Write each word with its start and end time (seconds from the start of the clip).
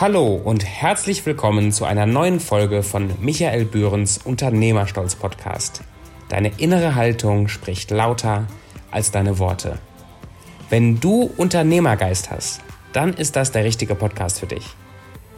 Hallo 0.00 0.34
und 0.34 0.64
herzlich 0.64 1.24
willkommen 1.24 1.70
zu 1.70 1.84
einer 1.84 2.04
neuen 2.04 2.40
Folge 2.40 2.82
von 2.82 3.12
Michael 3.20 3.64
Bührens 3.64 4.18
Unternehmerstolz 4.18 5.14
Podcast. 5.14 5.82
Deine 6.28 6.50
innere 6.58 6.96
Haltung 6.96 7.46
spricht 7.46 7.92
lauter 7.92 8.48
als 8.90 9.12
deine 9.12 9.38
Worte. 9.38 9.78
Wenn 10.68 10.98
du 10.98 11.30
Unternehmergeist 11.36 12.32
hast, 12.32 12.60
dann 12.92 13.14
ist 13.14 13.36
das 13.36 13.52
der 13.52 13.62
richtige 13.62 13.94
Podcast 13.94 14.40
für 14.40 14.48
dich. 14.48 14.66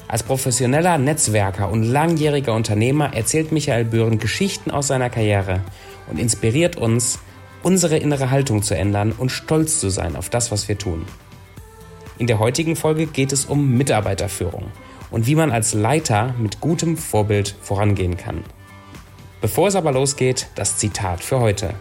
Als 0.08 0.22
professioneller 0.22 0.96
Netzwerker 0.96 1.70
und 1.70 1.82
langjähriger 1.82 2.54
Unternehmer 2.54 3.12
erzählt 3.12 3.52
Michael 3.52 3.84
Bühren 3.84 4.18
Geschichten 4.18 4.70
aus 4.70 4.86
seiner 4.86 5.10
Karriere 5.10 5.60
und 6.10 6.18
inspiriert 6.18 6.76
uns, 6.76 7.18
unsere 7.62 7.98
innere 7.98 8.30
Haltung 8.30 8.62
zu 8.62 8.74
ändern 8.74 9.12
und 9.12 9.28
stolz 9.28 9.80
zu 9.80 9.90
sein 9.90 10.16
auf 10.16 10.30
das, 10.30 10.50
was 10.50 10.66
wir 10.66 10.78
tun. 10.78 11.04
In 12.18 12.26
der 12.26 12.38
heutigen 12.38 12.76
Folge 12.76 13.06
geht 13.06 13.30
es 13.30 13.44
um 13.44 13.76
Mitarbeiterführung 13.76 14.72
und 15.10 15.26
wie 15.26 15.34
man 15.34 15.50
als 15.50 15.74
Leiter 15.74 16.34
mit 16.38 16.60
gutem 16.60 16.96
Vorbild 16.96 17.54
vorangehen 17.60 18.16
kann. 18.16 18.42
Bevor 19.42 19.68
es 19.68 19.74
aber 19.74 19.92
losgeht, 19.92 20.48
das 20.54 20.78
Zitat 20.78 21.22
für 21.22 21.40
heute. 21.40 21.74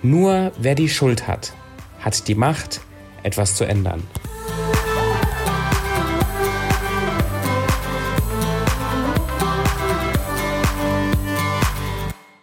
Nur 0.00 0.52
wer 0.60 0.76
die 0.76 0.88
Schuld 0.88 1.26
hat, 1.26 1.52
hat 1.98 2.28
die 2.28 2.36
Macht, 2.36 2.82
etwas 3.24 3.56
zu 3.56 3.64
ändern. 3.64 4.04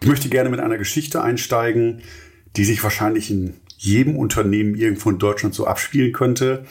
Ich 0.02 0.06
möchte 0.06 0.28
gerne 0.28 0.50
mit 0.50 0.60
einer 0.60 0.76
Geschichte 0.76 1.22
einsteigen, 1.22 2.02
die 2.56 2.64
sich 2.64 2.82
wahrscheinlich 2.82 3.30
in 3.30 3.54
jedem 3.78 4.16
Unternehmen 4.16 4.74
irgendwo 4.74 5.08
in 5.08 5.18
Deutschland 5.18 5.54
so 5.54 5.66
abspielen 5.66 6.12
könnte, 6.12 6.66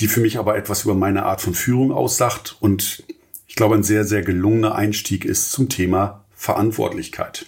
die 0.00 0.08
für 0.08 0.20
mich 0.20 0.38
aber 0.38 0.56
etwas 0.56 0.84
über 0.84 0.94
meine 0.94 1.24
Art 1.24 1.40
von 1.40 1.54
Führung 1.54 1.92
aussagt 1.92 2.56
und 2.60 3.04
ich 3.46 3.54
glaube 3.54 3.74
ein 3.74 3.82
sehr, 3.82 4.04
sehr 4.04 4.22
gelungener 4.22 4.74
Einstieg 4.74 5.24
ist 5.24 5.52
zum 5.52 5.68
Thema 5.68 6.24
Verantwortlichkeit. 6.34 7.46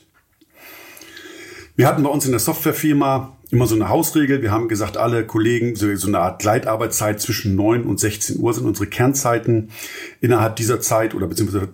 Wir 1.74 1.86
hatten 1.86 2.02
bei 2.02 2.10
uns 2.10 2.26
in 2.26 2.32
der 2.32 2.40
Softwarefirma 2.40 3.36
immer 3.52 3.66
so 3.66 3.74
eine 3.74 3.90
Hausregel. 3.90 4.40
Wir 4.40 4.50
haben 4.50 4.66
gesagt, 4.66 4.96
alle 4.96 5.26
Kollegen, 5.26 5.76
so, 5.76 5.86
eine 6.06 6.18
Art 6.18 6.40
Gleitarbeitszeit 6.40 7.20
zwischen 7.20 7.54
9 7.54 7.84
und 7.84 8.00
16 8.00 8.40
Uhr 8.40 8.52
sind 8.54 8.66
unsere 8.66 8.86
Kernzeiten. 8.86 9.68
Innerhalb 10.22 10.56
dieser 10.56 10.80
Zeit 10.80 11.14
oder 11.14 11.26
beziehungsweise 11.26 11.68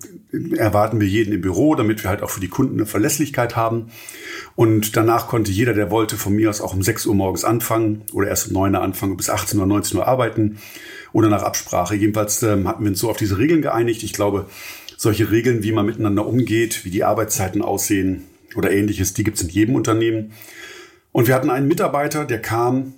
erwarten 0.57 1.01
wir 1.01 1.07
jeden 1.07 1.33
im 1.33 1.41
Büro, 1.41 1.77
damit 1.77 2.03
wir 2.03 2.11
halt 2.11 2.23
auch 2.23 2.31
für 2.31 2.41
die 2.41 2.49
Kunden 2.49 2.75
eine 2.75 2.87
Verlässlichkeit 2.87 3.55
haben. 3.55 3.87
Und 4.57 4.97
danach 4.97 5.29
konnte 5.29 5.53
jeder, 5.53 5.73
der 5.73 5.93
wollte, 5.93 6.17
von 6.17 6.35
mir 6.35 6.51
aus 6.51 6.61
auch 6.61 6.75
um 6.75 6.83
6 6.83 7.07
Uhr 7.07 7.15
morgens 7.15 7.45
anfangen 7.45 8.03
oder 8.13 8.27
erst 8.27 8.49
um 8.49 8.55
9 8.55 8.75
Uhr 8.75 8.83
anfangen 8.83 9.17
bis 9.17 9.31
18 9.31 9.61
oder 9.61 9.69
19 9.69 9.99
Uhr 9.99 10.09
arbeiten 10.09 10.59
oder 11.13 11.29
nach 11.29 11.45
Absprache. 11.45 11.95
Jedenfalls 11.95 12.43
ähm, 12.43 12.67
hatten 12.67 12.83
wir 12.83 12.91
uns 12.91 12.99
so 12.99 13.09
auf 13.09 13.17
diese 13.17 13.39
Regeln 13.39 13.63
geeinigt. 13.63 14.03
Ich 14.03 14.13
glaube, 14.13 14.47
solche 14.97 15.31
Regeln, 15.31 15.63
wie 15.63 15.71
man 15.71 15.87
miteinander 15.87 16.27
umgeht, 16.27 16.85
wie 16.85 16.91
die 16.91 17.05
Arbeitszeiten 17.05 17.63
aussehen, 17.63 18.25
oder 18.57 18.71
ähnliches, 18.73 19.15
die 19.15 19.25
gibt 19.25 19.37
es 19.37 19.43
in 19.45 19.51
jedem 19.51 19.75
Unternehmen. 19.75 20.33
Und 21.13 21.27
wir 21.27 21.35
hatten 21.35 21.51
einen 21.51 21.69
Mitarbeiter, 21.69 22.25
der 22.25 22.41
kam 22.41 22.95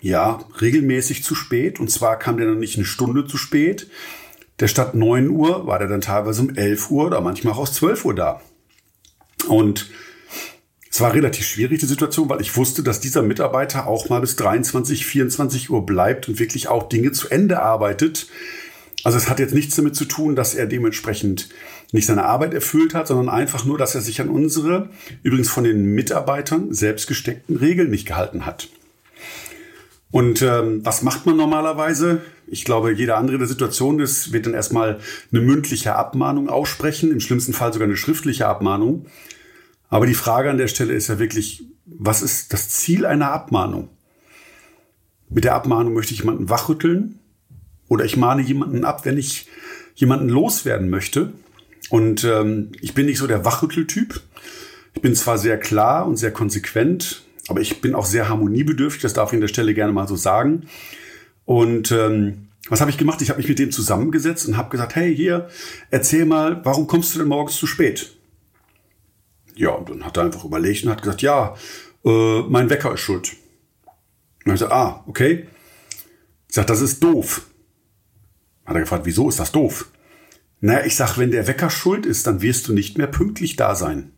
ja 0.00 0.44
regelmäßig 0.60 1.24
zu 1.24 1.34
spät. 1.34 1.80
Und 1.80 1.90
zwar 1.90 2.18
kam 2.18 2.36
der 2.36 2.46
dann 2.46 2.58
nicht 2.58 2.76
eine 2.76 2.84
Stunde 2.84 3.26
zu 3.26 3.36
spät. 3.36 3.88
Der 4.60 4.68
statt 4.68 4.94
9 4.94 5.28
Uhr 5.30 5.66
war 5.66 5.78
der 5.78 5.88
dann 5.88 6.00
teilweise 6.00 6.42
um 6.42 6.54
11 6.54 6.90
Uhr 6.90 7.06
oder 7.06 7.20
manchmal 7.20 7.54
auch 7.54 7.60
aus 7.60 7.74
12 7.74 8.04
Uhr 8.04 8.14
da. 8.14 8.40
Und 9.48 9.90
es 10.90 11.00
war 11.00 11.14
relativ 11.14 11.46
schwierig, 11.46 11.80
die 11.80 11.86
Situation, 11.86 12.28
weil 12.28 12.40
ich 12.40 12.56
wusste, 12.56 12.82
dass 12.82 13.00
dieser 13.00 13.22
Mitarbeiter 13.22 13.86
auch 13.86 14.08
mal 14.08 14.20
bis 14.20 14.36
23, 14.36 15.06
24 15.06 15.70
Uhr 15.70 15.86
bleibt 15.86 16.28
und 16.28 16.38
wirklich 16.38 16.68
auch 16.68 16.88
Dinge 16.88 17.12
zu 17.12 17.28
Ende 17.28 17.62
arbeitet. 17.62 18.26
Also 19.04 19.16
es 19.16 19.30
hat 19.30 19.38
jetzt 19.38 19.54
nichts 19.54 19.76
damit 19.76 19.96
zu 19.96 20.04
tun, 20.04 20.36
dass 20.36 20.54
er 20.54 20.66
dementsprechend 20.66 21.48
nicht 21.92 22.06
seine 22.06 22.24
Arbeit 22.24 22.54
erfüllt 22.54 22.94
hat, 22.94 23.08
sondern 23.08 23.28
einfach 23.28 23.64
nur, 23.64 23.78
dass 23.78 23.94
er 23.94 24.00
sich 24.00 24.20
an 24.20 24.28
unsere, 24.28 24.90
übrigens 25.22 25.48
von 25.48 25.64
den 25.64 25.94
Mitarbeitern 25.94 26.72
selbst 26.72 27.08
gesteckten 27.08 27.56
Regeln 27.56 27.90
nicht 27.90 28.06
gehalten 28.06 28.46
hat. 28.46 28.68
Und 30.10 30.42
ähm, 30.42 30.84
was 30.84 31.02
macht 31.02 31.26
man 31.26 31.36
normalerweise? 31.36 32.20
Ich 32.46 32.64
glaube, 32.64 32.92
jeder 32.92 33.16
andere 33.16 33.38
der 33.38 33.46
Situation 33.46 34.00
ist, 34.00 34.32
wird 34.32 34.46
dann 34.46 34.54
erstmal 34.54 34.98
eine 35.30 35.40
mündliche 35.40 35.94
Abmahnung 35.94 36.48
aussprechen, 36.48 37.12
im 37.12 37.20
schlimmsten 37.20 37.52
Fall 37.52 37.72
sogar 37.72 37.86
eine 37.86 37.96
schriftliche 37.96 38.46
Abmahnung. 38.46 39.06
Aber 39.88 40.06
die 40.06 40.14
Frage 40.14 40.50
an 40.50 40.58
der 40.58 40.68
Stelle 40.68 40.94
ist 40.94 41.08
ja 41.08 41.18
wirklich, 41.18 41.64
was 41.86 42.22
ist 42.22 42.52
das 42.52 42.68
Ziel 42.70 43.06
einer 43.06 43.30
Abmahnung? 43.30 43.88
Mit 45.28 45.44
der 45.44 45.54
Abmahnung 45.54 45.94
möchte 45.94 46.12
ich 46.12 46.20
jemanden 46.20 46.48
wachrütteln 46.48 47.20
oder 47.88 48.04
ich 48.04 48.16
mahne 48.16 48.42
jemanden 48.42 48.84
ab, 48.84 49.04
wenn 49.04 49.16
ich 49.16 49.46
jemanden 49.94 50.28
loswerden 50.28 50.90
möchte. 50.90 51.32
Und 51.90 52.24
ähm, 52.24 52.70
ich 52.80 52.94
bin 52.94 53.06
nicht 53.06 53.18
so 53.18 53.26
der 53.26 53.44
Wachrütteltyp. 53.44 54.20
Ich 54.94 55.02
bin 55.02 55.14
zwar 55.14 55.38
sehr 55.38 55.58
klar 55.58 56.06
und 56.06 56.16
sehr 56.16 56.32
konsequent, 56.32 57.24
aber 57.48 57.60
ich 57.60 57.80
bin 57.80 57.94
auch 57.94 58.06
sehr 58.06 58.28
harmoniebedürftig, 58.28 59.02
das 59.02 59.12
darf 59.12 59.30
ich 59.30 59.34
an 59.34 59.40
der 59.40 59.48
Stelle 59.48 59.74
gerne 59.74 59.92
mal 59.92 60.08
so 60.08 60.16
sagen. 60.16 60.68
Und 61.44 61.90
ähm, 61.92 62.48
was 62.68 62.80
habe 62.80 62.90
ich 62.90 62.98
gemacht? 62.98 63.20
Ich 63.22 63.30
habe 63.30 63.38
mich 63.38 63.48
mit 63.48 63.58
dem 63.58 63.72
zusammengesetzt 63.72 64.46
und 64.46 64.56
habe 64.56 64.70
gesagt, 64.70 64.94
hey, 64.94 65.14
hier, 65.14 65.48
erzähl 65.90 66.24
mal, 66.24 66.64
warum 66.64 66.86
kommst 66.86 67.14
du 67.14 67.18
denn 67.18 67.28
morgens 67.28 67.56
zu 67.56 67.66
spät? 67.66 68.16
Ja, 69.56 69.70
und 69.70 69.90
dann 69.90 70.04
hat 70.04 70.16
er 70.16 70.24
einfach 70.24 70.44
überlegt 70.44 70.84
und 70.84 70.90
hat 70.90 71.02
gesagt, 71.02 71.22
ja, 71.22 71.54
äh, 72.04 72.42
mein 72.42 72.70
Wecker 72.70 72.94
ist 72.94 73.00
schuld. 73.00 73.32
Und 73.32 74.46
dann 74.46 74.52
habe 74.52 74.54
ich 74.54 74.60
gesagt, 74.60 74.72
ah, 74.72 75.04
okay. 75.06 75.46
Ich 76.48 76.54
sage, 76.54 76.66
das 76.66 76.80
ist 76.80 77.02
doof. 77.02 77.46
Hat 78.64 78.74
er 78.74 78.80
gefragt, 78.80 79.06
wieso 79.06 79.28
ist 79.28 79.40
das 79.40 79.52
doof? 79.52 79.88
Naja, 80.60 80.84
ich 80.84 80.96
sag, 80.96 81.16
wenn 81.16 81.30
der 81.30 81.46
Wecker 81.46 81.70
schuld 81.70 82.06
ist, 82.06 82.26
dann 82.26 82.42
wirst 82.42 82.68
du 82.68 82.72
nicht 82.72 82.98
mehr 82.98 83.06
pünktlich 83.06 83.56
da 83.56 83.74
sein. 83.74 84.12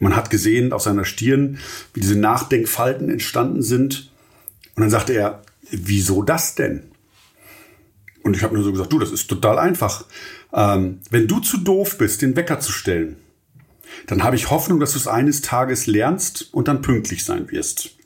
Man 0.00 0.14
hat 0.14 0.30
gesehen 0.30 0.72
auf 0.72 0.82
seiner 0.82 1.04
Stirn, 1.04 1.58
wie 1.92 2.00
diese 2.00 2.18
Nachdenkfalten 2.18 3.10
entstanden 3.10 3.62
sind. 3.62 4.10
Und 4.74 4.82
dann 4.82 4.90
sagte 4.90 5.12
er, 5.12 5.42
wieso 5.70 6.22
das 6.22 6.54
denn? 6.54 6.84
Und 8.22 8.36
ich 8.36 8.42
habe 8.42 8.54
nur 8.54 8.64
so 8.64 8.72
gesagt, 8.72 8.92
du, 8.92 8.98
das 8.98 9.10
ist 9.10 9.28
total 9.28 9.58
einfach. 9.58 10.04
Ähm, 10.52 11.00
wenn 11.10 11.26
du 11.26 11.40
zu 11.40 11.58
doof 11.58 11.98
bist, 11.98 12.22
den 12.22 12.36
Wecker 12.36 12.60
zu 12.60 12.72
stellen, 12.72 13.16
dann 14.06 14.22
habe 14.22 14.36
ich 14.36 14.50
Hoffnung, 14.50 14.80
dass 14.80 14.92
du 14.92 14.98
es 14.98 15.08
eines 15.08 15.40
Tages 15.42 15.86
lernst 15.86 16.52
und 16.52 16.68
dann 16.68 16.82
pünktlich 16.82 17.24
sein 17.24 17.50
wirst. 17.50 17.96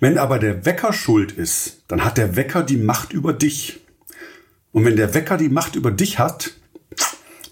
Wenn 0.00 0.18
aber 0.18 0.38
der 0.38 0.64
Wecker 0.66 0.92
schuld 0.92 1.32
ist, 1.32 1.84
dann 1.88 2.04
hat 2.04 2.18
der 2.18 2.36
Wecker 2.36 2.62
die 2.62 2.76
Macht 2.76 3.12
über 3.12 3.32
dich. 3.32 3.80
Und 4.74 4.84
wenn 4.84 4.96
der 4.96 5.14
Wecker 5.14 5.36
die 5.36 5.48
Macht 5.48 5.76
über 5.76 5.92
dich 5.92 6.18
hat, 6.18 6.56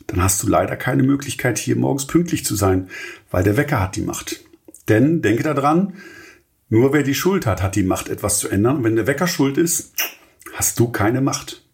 dann 0.08 0.20
hast 0.20 0.42
du 0.42 0.48
leider 0.48 0.76
keine 0.76 1.04
Möglichkeit, 1.04 1.56
hier 1.56 1.76
morgens 1.76 2.08
pünktlich 2.08 2.44
zu 2.44 2.56
sein, 2.56 2.90
weil 3.30 3.44
der 3.44 3.56
Wecker 3.56 3.78
hat 3.78 3.94
die 3.94 4.00
Macht. 4.02 4.40
Denn, 4.88 5.22
denke 5.22 5.44
daran, 5.44 5.94
nur 6.68 6.92
wer 6.92 7.04
die 7.04 7.14
Schuld 7.14 7.46
hat, 7.46 7.62
hat 7.62 7.76
die 7.76 7.84
Macht, 7.84 8.08
etwas 8.08 8.40
zu 8.40 8.48
ändern. 8.48 8.78
Und 8.78 8.84
wenn 8.84 8.96
der 8.96 9.06
Wecker 9.06 9.28
schuld 9.28 9.56
ist, 9.56 9.94
hast 10.54 10.80
du 10.80 10.88
keine 10.90 11.20
Macht. 11.20 11.64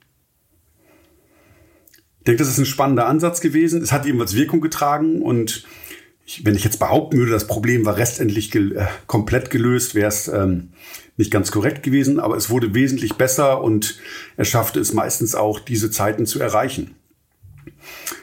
Ich 2.18 2.24
denke, 2.26 2.40
das 2.40 2.48
ist 2.48 2.58
ein 2.58 2.66
spannender 2.66 3.06
Ansatz 3.06 3.40
gewesen. 3.40 3.80
Es 3.80 3.90
hat 3.90 4.04
jedenfalls 4.04 4.34
Wirkung 4.34 4.60
getragen 4.60 5.22
und 5.22 5.64
ich, 6.28 6.44
wenn 6.44 6.54
ich 6.54 6.64
jetzt 6.64 6.78
behaupten 6.78 7.16
würde, 7.16 7.32
das 7.32 7.46
Problem 7.46 7.86
war 7.86 7.96
restendlich 7.96 8.50
gel 8.50 8.76
äh, 8.76 8.86
komplett 9.06 9.48
gelöst, 9.50 9.94
wäre 9.94 10.08
es 10.08 10.28
ähm, 10.28 10.70
nicht 11.16 11.30
ganz 11.30 11.50
korrekt 11.50 11.82
gewesen, 11.82 12.20
aber 12.20 12.36
es 12.36 12.50
wurde 12.50 12.74
wesentlich 12.74 13.14
besser 13.14 13.62
und 13.62 13.98
er 14.36 14.44
schaffte 14.44 14.78
es 14.78 14.92
meistens 14.92 15.34
auch, 15.34 15.58
diese 15.58 15.90
Zeiten 15.90 16.26
zu 16.26 16.38
erreichen. 16.38 16.94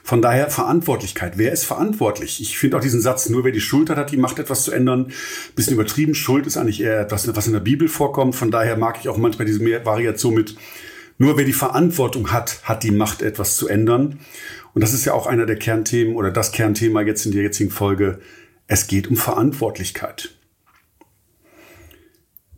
Von 0.03 0.21
daher 0.21 0.51
Verantwortlichkeit. 0.51 1.37
Wer 1.37 1.51
ist 1.51 1.65
verantwortlich? 1.65 2.39
Ich 2.41 2.59
finde 2.59 2.77
auch 2.77 2.81
diesen 2.81 3.01
Satz, 3.01 3.27
nur 3.29 3.43
wer 3.43 3.51
die 3.51 3.59
Schuld 3.59 3.89
hat, 3.89 3.97
hat 3.97 4.11
die 4.11 4.17
Macht, 4.17 4.37
etwas 4.37 4.63
zu 4.63 4.71
ändern. 4.71 5.11
Bisschen 5.55 5.73
übertrieben. 5.73 6.13
Schuld 6.13 6.45
ist 6.45 6.57
eigentlich 6.57 6.81
eher 6.81 6.99
etwas, 6.99 7.35
was 7.35 7.47
in 7.47 7.53
der 7.53 7.59
Bibel 7.59 7.87
vorkommt. 7.87 8.35
Von 8.35 8.51
daher 8.51 8.77
mag 8.77 8.97
ich 9.01 9.09
auch 9.09 9.17
manchmal 9.17 9.47
diese 9.47 9.61
Variation 9.83 10.35
mit, 10.35 10.55
nur 11.17 11.37
wer 11.37 11.45
die 11.45 11.53
Verantwortung 11.53 12.31
hat, 12.31 12.59
hat 12.63 12.83
die 12.83 12.91
Macht, 12.91 13.21
etwas 13.21 13.55
zu 13.55 13.67
ändern. 13.67 14.19
Und 14.75 14.81
das 14.81 14.93
ist 14.93 15.05
ja 15.05 15.13
auch 15.13 15.25
einer 15.25 15.45
der 15.45 15.55
Kernthemen 15.55 16.15
oder 16.15 16.31
das 16.31 16.51
Kernthema 16.51 17.01
jetzt 17.01 17.25
in 17.25 17.31
der 17.31 17.43
jetzigen 17.43 17.71
Folge. 17.71 18.19
Es 18.67 18.87
geht 18.87 19.07
um 19.07 19.15
Verantwortlichkeit. 19.15 20.35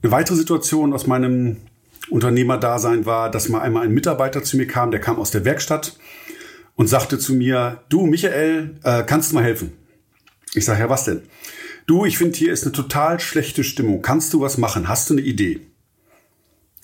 Eine 0.01 0.11
weitere 0.11 0.35
Situation 0.35 0.93
aus 0.93 1.05
meinem 1.05 1.57
Unternehmerdasein 2.09 3.05
war, 3.05 3.29
dass 3.29 3.49
mal 3.49 3.61
einmal 3.61 3.85
ein 3.85 3.93
Mitarbeiter 3.93 4.43
zu 4.43 4.57
mir 4.57 4.65
kam, 4.65 4.89
der 4.89 4.99
kam 4.99 5.19
aus 5.19 5.29
der 5.29 5.45
Werkstatt 5.45 5.99
und 6.75 6.87
sagte 6.87 7.19
zu 7.19 7.35
mir, 7.35 7.83
du 7.89 8.07
Michael, 8.07 8.79
äh, 8.83 9.03
kannst 9.03 9.31
du 9.31 9.35
mal 9.35 9.43
helfen? 9.43 9.73
Ich 10.55 10.65
sage, 10.65 10.79
ja, 10.79 10.89
was 10.89 11.03
denn? 11.03 11.21
Du, 11.85 12.03
ich 12.03 12.17
finde, 12.17 12.35
hier 12.35 12.51
ist 12.51 12.63
eine 12.63 12.71
total 12.71 13.19
schlechte 13.19 13.63
Stimmung. 13.63 14.01
Kannst 14.01 14.33
du 14.33 14.41
was 14.41 14.57
machen? 14.57 14.87
Hast 14.87 15.09
du 15.09 15.13
eine 15.13 15.21
Idee? 15.21 15.67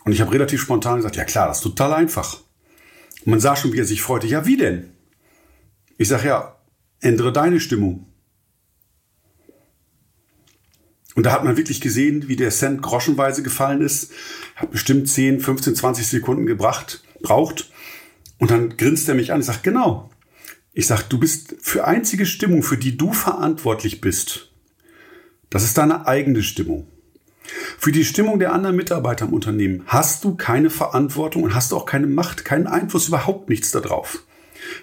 Und 0.06 0.12
ich 0.12 0.22
habe 0.22 0.32
relativ 0.32 0.62
spontan 0.62 0.98
gesagt, 0.98 1.16
ja 1.16 1.24
klar, 1.24 1.48
das 1.48 1.58
ist 1.58 1.64
total 1.64 1.94
einfach. 1.94 2.42
Und 3.26 3.32
man 3.32 3.40
sah 3.40 3.56
schon, 3.56 3.74
wie 3.74 3.80
er 3.80 3.86
sich 3.86 4.04
freute. 4.04 4.28
Ja, 4.28 4.46
wie 4.46 4.58
denn? 4.58 4.93
Ich 5.98 6.08
sage 6.08 6.28
ja, 6.28 6.58
ändere 7.00 7.32
deine 7.32 7.60
Stimmung. 7.60 8.08
Und 11.16 11.26
da 11.26 11.32
hat 11.32 11.44
man 11.44 11.58
wirklich 11.58 11.80
gesehen, 11.80 12.28
wie 12.28 12.36
der 12.36 12.50
Cent 12.50 12.82
groschenweise 12.82 13.44
gefallen 13.44 13.82
ist. 13.82 14.12
Hat 14.56 14.72
bestimmt 14.72 15.08
10, 15.08 15.42
15, 15.42 15.76
20 15.76 16.08
Sekunden 16.08 16.46
gebracht, 16.46 17.04
braucht. 17.22 17.72
Und 18.40 18.50
dann 18.50 18.78
grinst 18.78 19.08
er 19.08 19.16
mich 19.16 19.32
an 19.32 19.38
und 19.38 19.44
sagt, 19.44 19.64
genau. 19.64 20.10
Ich 20.72 20.88
sag, 20.88 21.04
du 21.04 21.20
bist 21.20 21.56
für 21.62 21.86
einzige 21.86 22.26
Stimmung, 22.26 22.64
für 22.64 22.78
die 22.78 22.98
du 22.98 23.14
verantwortlich 23.14 24.02
bist. 24.02 24.52
Das 25.52 25.64
ist 25.64 25.78
deine 25.78 26.08
eigene 26.08 26.42
Stimmung. 26.42 26.88
Für 27.78 27.92
die 27.92 28.06
Stimmung 28.06 28.40
der 28.40 28.54
anderen 28.54 28.76
Mitarbeiter 28.76 29.26
im 29.26 29.34
Unternehmen 29.34 29.84
hast 29.86 30.24
du 30.24 30.36
keine 30.36 30.72
Verantwortung 30.72 31.44
und 31.44 31.54
hast 31.54 31.74
auch 31.74 31.86
keine 31.86 32.08
Macht, 32.08 32.44
keinen 32.44 32.66
Einfluss, 32.66 33.10
überhaupt 33.10 33.50
nichts 33.50 33.70
darauf. 33.70 34.24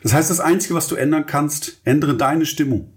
Das 0.03 0.13
heißt, 0.13 0.31
das 0.31 0.41
Einzige, 0.41 0.75
was 0.75 0.89
du 0.89 0.97
ändern 0.97 1.27
kannst, 1.27 1.81
ändere 1.85 2.17
deine 2.17 2.47
Stimmung. 2.47 2.93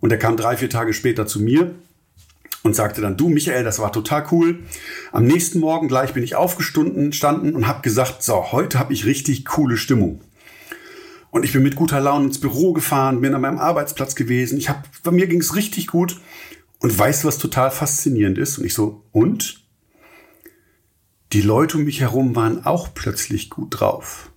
Und 0.00 0.10
er 0.10 0.18
kam 0.18 0.36
drei, 0.36 0.56
vier 0.56 0.70
Tage 0.70 0.94
später 0.94 1.26
zu 1.26 1.40
mir 1.40 1.74
und 2.62 2.74
sagte 2.74 3.00
dann, 3.00 3.16
du 3.16 3.28
Michael, 3.28 3.64
das 3.64 3.78
war 3.78 3.92
total 3.92 4.26
cool. 4.30 4.60
Am 5.12 5.26
nächsten 5.26 5.60
Morgen 5.60 5.88
gleich 5.88 6.12
bin 6.12 6.22
ich 6.22 6.34
aufgestanden 6.34 7.12
standen 7.12 7.54
und 7.54 7.66
habe 7.66 7.82
gesagt, 7.82 8.22
so, 8.22 8.52
heute 8.52 8.78
habe 8.78 8.92
ich 8.92 9.04
richtig 9.04 9.44
coole 9.44 9.76
Stimmung. 9.76 10.20
Und 11.30 11.44
ich 11.44 11.52
bin 11.52 11.62
mit 11.62 11.76
guter 11.76 12.00
Laune 12.00 12.26
ins 12.26 12.40
Büro 12.40 12.72
gefahren, 12.72 13.20
bin 13.20 13.34
an 13.34 13.40
meinem 13.40 13.58
Arbeitsplatz 13.58 14.16
gewesen. 14.16 14.58
Ich 14.58 14.68
hab, 14.68 14.88
bei 15.02 15.12
mir 15.12 15.26
ging 15.28 15.40
es 15.40 15.54
richtig 15.54 15.86
gut. 15.86 16.20
Und 16.80 16.98
weißt 16.98 17.22
du, 17.22 17.28
was 17.28 17.38
total 17.38 17.70
faszinierend 17.70 18.38
ist? 18.38 18.58
Und 18.58 18.64
ich 18.64 18.74
so, 18.74 19.04
und? 19.12 19.60
Die 21.32 21.42
Leute 21.42 21.76
um 21.76 21.84
mich 21.84 22.00
herum 22.00 22.34
waren 22.34 22.66
auch 22.66 22.92
plötzlich 22.92 23.50
gut 23.50 23.78
drauf. 23.78 24.32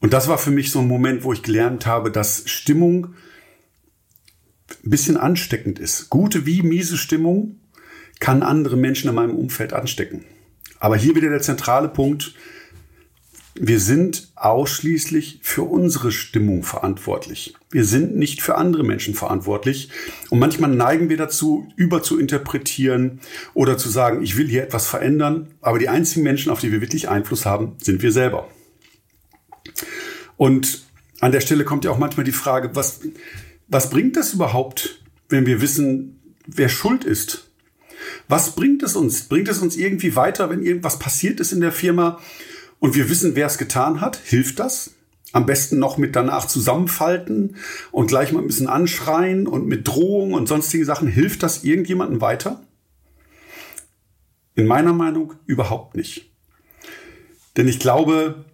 Und 0.00 0.12
das 0.12 0.28
war 0.28 0.38
für 0.38 0.50
mich 0.50 0.70
so 0.70 0.80
ein 0.80 0.88
Moment, 0.88 1.24
wo 1.24 1.32
ich 1.32 1.42
gelernt 1.42 1.86
habe, 1.86 2.10
dass 2.10 2.42
Stimmung 2.46 3.14
ein 4.84 4.90
bisschen 4.90 5.16
ansteckend 5.16 5.78
ist. 5.78 6.10
Gute 6.10 6.46
wie 6.46 6.62
miese 6.62 6.96
Stimmung 6.96 7.60
kann 8.20 8.42
andere 8.42 8.76
Menschen 8.76 9.08
in 9.08 9.14
meinem 9.14 9.36
Umfeld 9.36 9.72
anstecken. 9.72 10.24
Aber 10.78 10.96
hier 10.96 11.14
wieder 11.14 11.30
der 11.30 11.42
zentrale 11.42 11.88
Punkt. 11.88 12.34
Wir 13.58 13.80
sind 13.80 14.32
ausschließlich 14.34 15.40
für 15.42 15.62
unsere 15.62 16.12
Stimmung 16.12 16.62
verantwortlich. 16.62 17.54
Wir 17.70 17.86
sind 17.86 18.14
nicht 18.14 18.42
für 18.42 18.56
andere 18.56 18.84
Menschen 18.84 19.14
verantwortlich. 19.14 19.88
Und 20.28 20.40
manchmal 20.40 20.70
neigen 20.70 21.08
wir 21.08 21.16
dazu, 21.16 21.66
über 21.74 22.02
zu 22.02 22.18
interpretieren 22.18 23.20
oder 23.54 23.78
zu 23.78 23.88
sagen, 23.88 24.22
ich 24.22 24.36
will 24.36 24.46
hier 24.46 24.62
etwas 24.62 24.86
verändern. 24.86 25.54
Aber 25.62 25.78
die 25.78 25.88
einzigen 25.88 26.22
Menschen, 26.22 26.52
auf 26.52 26.60
die 26.60 26.70
wir 26.70 26.82
wirklich 26.82 27.08
Einfluss 27.08 27.46
haben, 27.46 27.76
sind 27.80 28.02
wir 28.02 28.12
selber. 28.12 28.46
Und 30.36 30.84
an 31.20 31.32
der 31.32 31.40
Stelle 31.40 31.64
kommt 31.64 31.84
ja 31.84 31.90
auch 31.90 31.98
manchmal 31.98 32.24
die 32.24 32.32
Frage, 32.32 32.74
was, 32.74 33.00
was 33.68 33.90
bringt 33.90 34.16
das 34.16 34.34
überhaupt, 34.34 35.00
wenn 35.28 35.46
wir 35.46 35.60
wissen, 35.60 36.20
wer 36.46 36.68
schuld 36.68 37.04
ist? 37.04 37.50
Was 38.28 38.54
bringt 38.54 38.82
es 38.82 38.96
uns? 38.96 39.22
Bringt 39.22 39.48
es 39.48 39.58
uns 39.58 39.76
irgendwie 39.76 40.16
weiter, 40.16 40.50
wenn 40.50 40.62
irgendwas 40.62 40.98
passiert 40.98 41.40
ist 41.40 41.52
in 41.52 41.60
der 41.60 41.72
Firma 41.72 42.20
und 42.78 42.94
wir 42.94 43.08
wissen, 43.08 43.34
wer 43.34 43.46
es 43.46 43.58
getan 43.58 44.00
hat? 44.00 44.16
Hilft 44.16 44.58
das? 44.58 44.92
Am 45.32 45.46
besten 45.46 45.78
noch 45.78 45.98
mit 45.98 46.14
danach 46.14 46.46
zusammenfalten 46.46 47.56
und 47.90 48.06
gleich 48.06 48.32
mal 48.32 48.40
ein 48.40 48.46
bisschen 48.46 48.68
anschreien 48.68 49.46
und 49.46 49.66
mit 49.66 49.88
Drohung 49.88 50.34
und 50.34 50.46
sonstige 50.46 50.84
Sachen. 50.84 51.08
Hilft 51.08 51.42
das 51.42 51.64
irgendjemandem 51.64 52.20
weiter? 52.20 52.62
In 54.54 54.66
meiner 54.66 54.92
Meinung 54.92 55.34
überhaupt 55.46 55.96
nicht. 55.96 56.30
Denn 57.56 57.68
ich 57.68 57.78
glaube, 57.78 58.44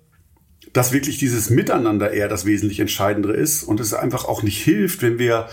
dass 0.73 0.93
wirklich 0.93 1.19
dieses 1.19 1.51
Miteinander 1.51 2.13
eher 2.13 2.29
das 2.29 2.47
wesentlich 2.47 2.81
Entscheidendere 2.81 3.35
ist 3.35 3.63
und 3.63 3.81
es 3.81 3.95
einfach 3.95 4.25
auch 4.25 4.43
nicht 4.43 4.63
hilft, 4.63 5.03
wenn 5.03 5.19
wir 5.19 5.49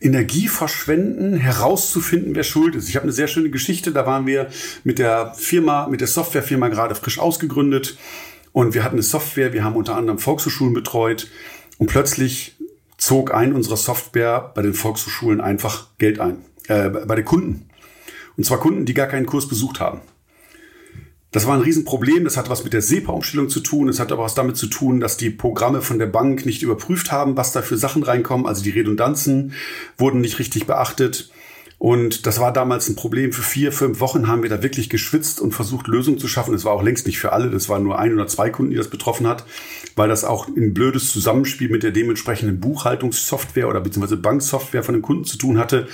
Energie 0.00 0.48
verschwenden, 0.48 1.34
herauszufinden, 1.36 2.34
wer 2.34 2.42
schuld 2.42 2.74
ist. 2.74 2.88
Ich 2.88 2.96
habe 2.96 3.04
eine 3.04 3.12
sehr 3.12 3.28
schöne 3.28 3.50
Geschichte, 3.50 3.92
da 3.92 4.06
waren 4.06 4.26
wir 4.26 4.48
mit 4.82 4.98
der 4.98 5.34
Firma, 5.34 5.88
mit 5.88 6.00
der 6.00 6.08
Softwarefirma 6.08 6.68
gerade 6.68 6.94
frisch 6.94 7.18
ausgegründet 7.18 7.96
und 8.52 8.74
wir 8.74 8.84
hatten 8.84 8.96
eine 8.96 9.02
Software, 9.02 9.52
wir 9.52 9.64
haben 9.64 9.76
unter 9.76 9.96
anderem 9.96 10.18
Volkshochschulen 10.18 10.74
betreut 10.74 11.28
und 11.78 11.86
plötzlich 11.86 12.56
zog 12.98 13.34
ein 13.34 13.52
unserer 13.52 13.76
Software 13.76 14.52
bei 14.54 14.62
den 14.62 14.74
Volkshochschulen 14.74 15.40
einfach 15.40 15.88
Geld 15.98 16.20
ein, 16.20 16.44
äh, 16.68 16.88
bei 16.88 17.14
den 17.16 17.24
Kunden. 17.24 17.68
Und 18.36 18.44
zwar 18.44 18.58
Kunden, 18.58 18.84
die 18.84 18.94
gar 18.94 19.06
keinen 19.06 19.26
Kurs 19.26 19.48
besucht 19.48 19.80
haben. 19.80 20.00
Das 21.34 21.48
war 21.48 21.54
ein 21.54 21.62
Riesenproblem. 21.62 22.22
Das 22.22 22.36
hatte 22.36 22.48
was 22.48 22.62
mit 22.62 22.74
der 22.74 22.80
SEPA-Umstellung 22.80 23.48
zu 23.48 23.58
tun. 23.58 23.88
Es 23.88 23.98
hat 23.98 24.12
aber 24.12 24.22
was 24.22 24.34
damit 24.34 24.56
zu 24.56 24.68
tun, 24.68 25.00
dass 25.00 25.16
die 25.16 25.30
Programme 25.30 25.82
von 25.82 25.98
der 25.98 26.06
Bank 26.06 26.46
nicht 26.46 26.62
überprüft 26.62 27.10
haben, 27.10 27.36
was 27.36 27.50
da 27.50 27.60
für 27.60 27.76
Sachen 27.76 28.04
reinkommen. 28.04 28.46
Also 28.46 28.62
die 28.62 28.70
Redundanzen 28.70 29.52
wurden 29.98 30.20
nicht 30.20 30.38
richtig 30.38 30.68
beachtet. 30.68 31.32
Und 31.78 32.26
das 32.26 32.38
war 32.38 32.52
damals 32.52 32.88
ein 32.88 32.94
Problem. 32.94 33.32
Für 33.32 33.42
vier, 33.42 33.72
fünf 33.72 33.98
Wochen 33.98 34.28
haben 34.28 34.44
wir 34.44 34.48
da 34.48 34.62
wirklich 34.62 34.88
geschwitzt 34.88 35.40
und 35.40 35.50
versucht, 35.50 35.88
Lösungen 35.88 36.20
zu 36.20 36.28
schaffen. 36.28 36.52
Das 36.52 36.64
war 36.64 36.72
auch 36.72 36.84
längst 36.84 37.04
nicht 37.04 37.18
für 37.18 37.32
alle. 37.32 37.50
Das 37.50 37.68
waren 37.68 37.82
nur 37.82 37.98
ein 37.98 38.14
oder 38.14 38.28
zwei 38.28 38.48
Kunden, 38.50 38.70
die 38.70 38.76
das 38.76 38.88
betroffen 38.88 39.26
hat, 39.26 39.44
weil 39.96 40.08
das 40.08 40.22
auch 40.22 40.46
ein 40.46 40.72
blödes 40.72 41.10
Zusammenspiel 41.10 41.68
mit 41.68 41.82
der 41.82 41.90
dementsprechenden 41.90 42.60
Buchhaltungssoftware 42.60 43.66
oder 43.66 43.80
beziehungsweise 43.80 44.18
Banksoftware 44.18 44.84
von 44.84 44.94
den 44.94 45.02
Kunden 45.02 45.24
zu 45.24 45.36
tun 45.36 45.58
hatte. 45.58 45.88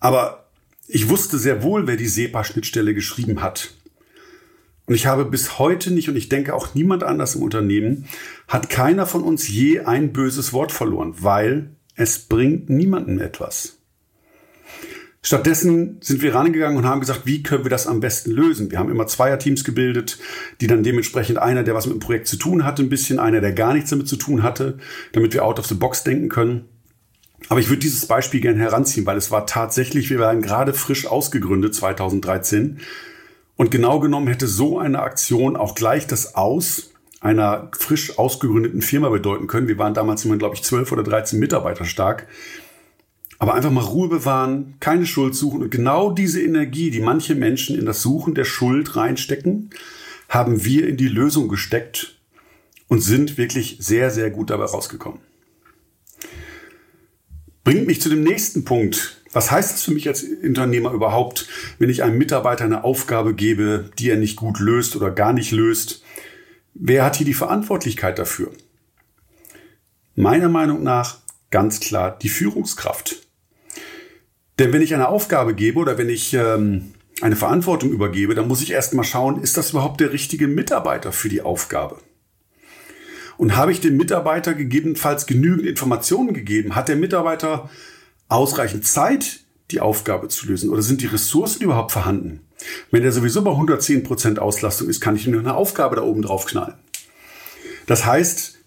Aber 0.00 0.48
ich 0.88 1.08
wusste 1.08 1.38
sehr 1.38 1.62
wohl, 1.62 1.86
wer 1.86 1.96
die 1.96 2.08
SEPA-Schnittstelle 2.08 2.94
geschrieben 2.94 3.42
hat. 3.42 3.74
Und 4.90 4.96
ich 4.96 5.06
habe 5.06 5.24
bis 5.24 5.60
heute 5.60 5.92
nicht, 5.92 6.08
und 6.08 6.16
ich 6.16 6.28
denke 6.28 6.52
auch 6.52 6.74
niemand 6.74 7.04
anders 7.04 7.36
im 7.36 7.42
Unternehmen, 7.42 8.06
hat 8.48 8.70
keiner 8.70 9.06
von 9.06 9.22
uns 9.22 9.46
je 9.46 9.82
ein 9.82 10.12
böses 10.12 10.52
Wort 10.52 10.72
verloren, 10.72 11.14
weil 11.20 11.70
es 11.94 12.18
bringt 12.18 12.68
niemandem 12.70 13.20
etwas. 13.20 13.78
Stattdessen 15.22 15.98
sind 16.00 16.22
wir 16.22 16.34
rangegangen 16.34 16.76
und 16.76 16.86
haben 16.86 16.98
gesagt, 16.98 17.20
wie 17.24 17.44
können 17.44 17.64
wir 17.64 17.70
das 17.70 17.86
am 17.86 18.00
besten 18.00 18.32
lösen? 18.32 18.72
Wir 18.72 18.80
haben 18.80 18.90
immer 18.90 19.06
Zweierteams 19.06 19.62
gebildet, 19.62 20.18
die 20.60 20.66
dann 20.66 20.82
dementsprechend 20.82 21.38
einer, 21.38 21.62
der 21.62 21.76
was 21.76 21.86
mit 21.86 21.94
dem 21.94 22.00
Projekt 22.00 22.26
zu 22.26 22.34
tun 22.34 22.64
hatte, 22.64 22.82
ein 22.82 22.88
bisschen, 22.88 23.20
einer, 23.20 23.40
der 23.40 23.52
gar 23.52 23.74
nichts 23.74 23.90
damit 23.90 24.08
zu 24.08 24.16
tun 24.16 24.42
hatte, 24.42 24.78
damit 25.12 25.34
wir 25.34 25.44
out 25.44 25.60
of 25.60 25.66
the 25.66 25.74
box 25.76 26.02
denken 26.02 26.28
können. 26.28 26.64
Aber 27.48 27.60
ich 27.60 27.68
würde 27.68 27.78
dieses 27.78 28.06
Beispiel 28.06 28.40
gerne 28.40 28.58
heranziehen, 28.58 29.06
weil 29.06 29.16
es 29.16 29.30
war 29.30 29.46
tatsächlich, 29.46 30.10
wir 30.10 30.18
waren 30.18 30.42
gerade 30.42 30.74
frisch 30.74 31.06
ausgegründet 31.06 31.76
2013 31.76 32.80
und 33.60 33.70
genau 33.70 34.00
genommen 34.00 34.26
hätte 34.26 34.46
so 34.46 34.78
eine 34.78 35.02
Aktion 35.02 35.54
auch 35.54 35.74
gleich 35.74 36.06
das 36.06 36.34
Aus 36.34 36.92
einer 37.20 37.70
frisch 37.78 38.18
ausgegründeten 38.18 38.80
Firma 38.80 39.10
bedeuten 39.10 39.48
können. 39.48 39.68
Wir 39.68 39.76
waren 39.76 39.92
damals 39.92 40.24
immer, 40.24 40.38
glaube 40.38 40.54
ich, 40.54 40.62
12 40.62 40.90
oder 40.92 41.02
13 41.02 41.38
Mitarbeiter 41.38 41.84
stark. 41.84 42.26
Aber 43.38 43.52
einfach 43.52 43.70
mal 43.70 43.84
Ruhe 43.84 44.08
bewahren, 44.08 44.76
keine 44.80 45.04
Schuld 45.04 45.34
suchen 45.34 45.60
und 45.60 45.70
genau 45.70 46.10
diese 46.10 46.40
Energie, 46.40 46.90
die 46.90 47.00
manche 47.00 47.34
Menschen 47.34 47.78
in 47.78 47.84
das 47.84 48.00
Suchen 48.00 48.34
der 48.34 48.46
Schuld 48.46 48.96
reinstecken, 48.96 49.68
haben 50.30 50.64
wir 50.64 50.88
in 50.88 50.96
die 50.96 51.08
Lösung 51.08 51.48
gesteckt 51.48 52.18
und 52.88 53.00
sind 53.00 53.36
wirklich 53.36 53.76
sehr, 53.78 54.10
sehr 54.10 54.30
gut 54.30 54.48
dabei 54.48 54.64
rausgekommen. 54.64 55.20
Bringt 57.62 57.86
mich 57.86 58.00
zu 58.00 58.08
dem 58.08 58.22
nächsten 58.22 58.64
Punkt, 58.64 59.19
was 59.32 59.50
heißt 59.50 59.72
das 59.72 59.82
für 59.82 59.92
mich 59.92 60.08
als 60.08 60.24
Unternehmer 60.24 60.92
überhaupt, 60.92 61.48
wenn 61.78 61.90
ich 61.90 62.02
einem 62.02 62.18
Mitarbeiter 62.18 62.64
eine 62.64 62.84
Aufgabe 62.84 63.34
gebe, 63.34 63.90
die 63.98 64.10
er 64.10 64.16
nicht 64.16 64.36
gut 64.36 64.58
löst 64.58 64.96
oder 64.96 65.10
gar 65.10 65.32
nicht 65.32 65.52
löst? 65.52 66.02
Wer 66.74 67.04
hat 67.04 67.16
hier 67.16 67.26
die 67.26 67.34
Verantwortlichkeit 67.34 68.18
dafür? 68.18 68.50
Meiner 70.16 70.48
Meinung 70.48 70.82
nach 70.82 71.18
ganz 71.50 71.80
klar 71.80 72.18
die 72.20 72.28
Führungskraft. 72.28 73.26
Denn 74.58 74.72
wenn 74.72 74.82
ich 74.82 74.94
eine 74.94 75.08
Aufgabe 75.08 75.54
gebe 75.54 75.78
oder 75.78 75.96
wenn 75.96 76.08
ich 76.08 76.34
ähm, 76.34 76.92
eine 77.20 77.36
Verantwortung 77.36 77.90
übergebe, 77.90 78.34
dann 78.34 78.48
muss 78.48 78.62
ich 78.62 78.72
erstmal 78.72 79.04
schauen, 79.04 79.42
ist 79.42 79.56
das 79.56 79.70
überhaupt 79.70 80.00
der 80.00 80.12
richtige 80.12 80.48
Mitarbeiter 80.48 81.12
für 81.12 81.28
die 81.28 81.42
Aufgabe? 81.42 81.98
Und 83.36 83.56
habe 83.56 83.72
ich 83.72 83.80
dem 83.80 83.96
Mitarbeiter 83.96 84.54
gegebenenfalls 84.54 85.26
genügend 85.26 85.66
Informationen 85.66 86.34
gegeben? 86.34 86.74
Hat 86.74 86.88
der 86.88 86.96
Mitarbeiter 86.96 87.70
ausreichend 88.30 88.86
Zeit, 88.86 89.40
die 89.70 89.80
Aufgabe 89.80 90.28
zu 90.28 90.46
lösen? 90.46 90.70
Oder 90.70 90.82
sind 90.82 91.02
die 91.02 91.06
Ressourcen 91.06 91.62
überhaupt 91.62 91.92
vorhanden? 91.92 92.40
Wenn 92.90 93.02
der 93.02 93.12
sowieso 93.12 93.42
bei 93.42 93.50
110 93.50 94.02
Prozent 94.02 94.38
Auslastung 94.38 94.88
ist, 94.88 95.00
kann 95.00 95.16
ich 95.16 95.26
nur 95.26 95.40
eine 95.40 95.54
Aufgabe 95.54 95.96
da 95.96 96.02
oben 96.02 96.22
drauf 96.22 96.46
knallen. 96.46 96.74
Das 97.86 98.04
heißt, 98.04 98.58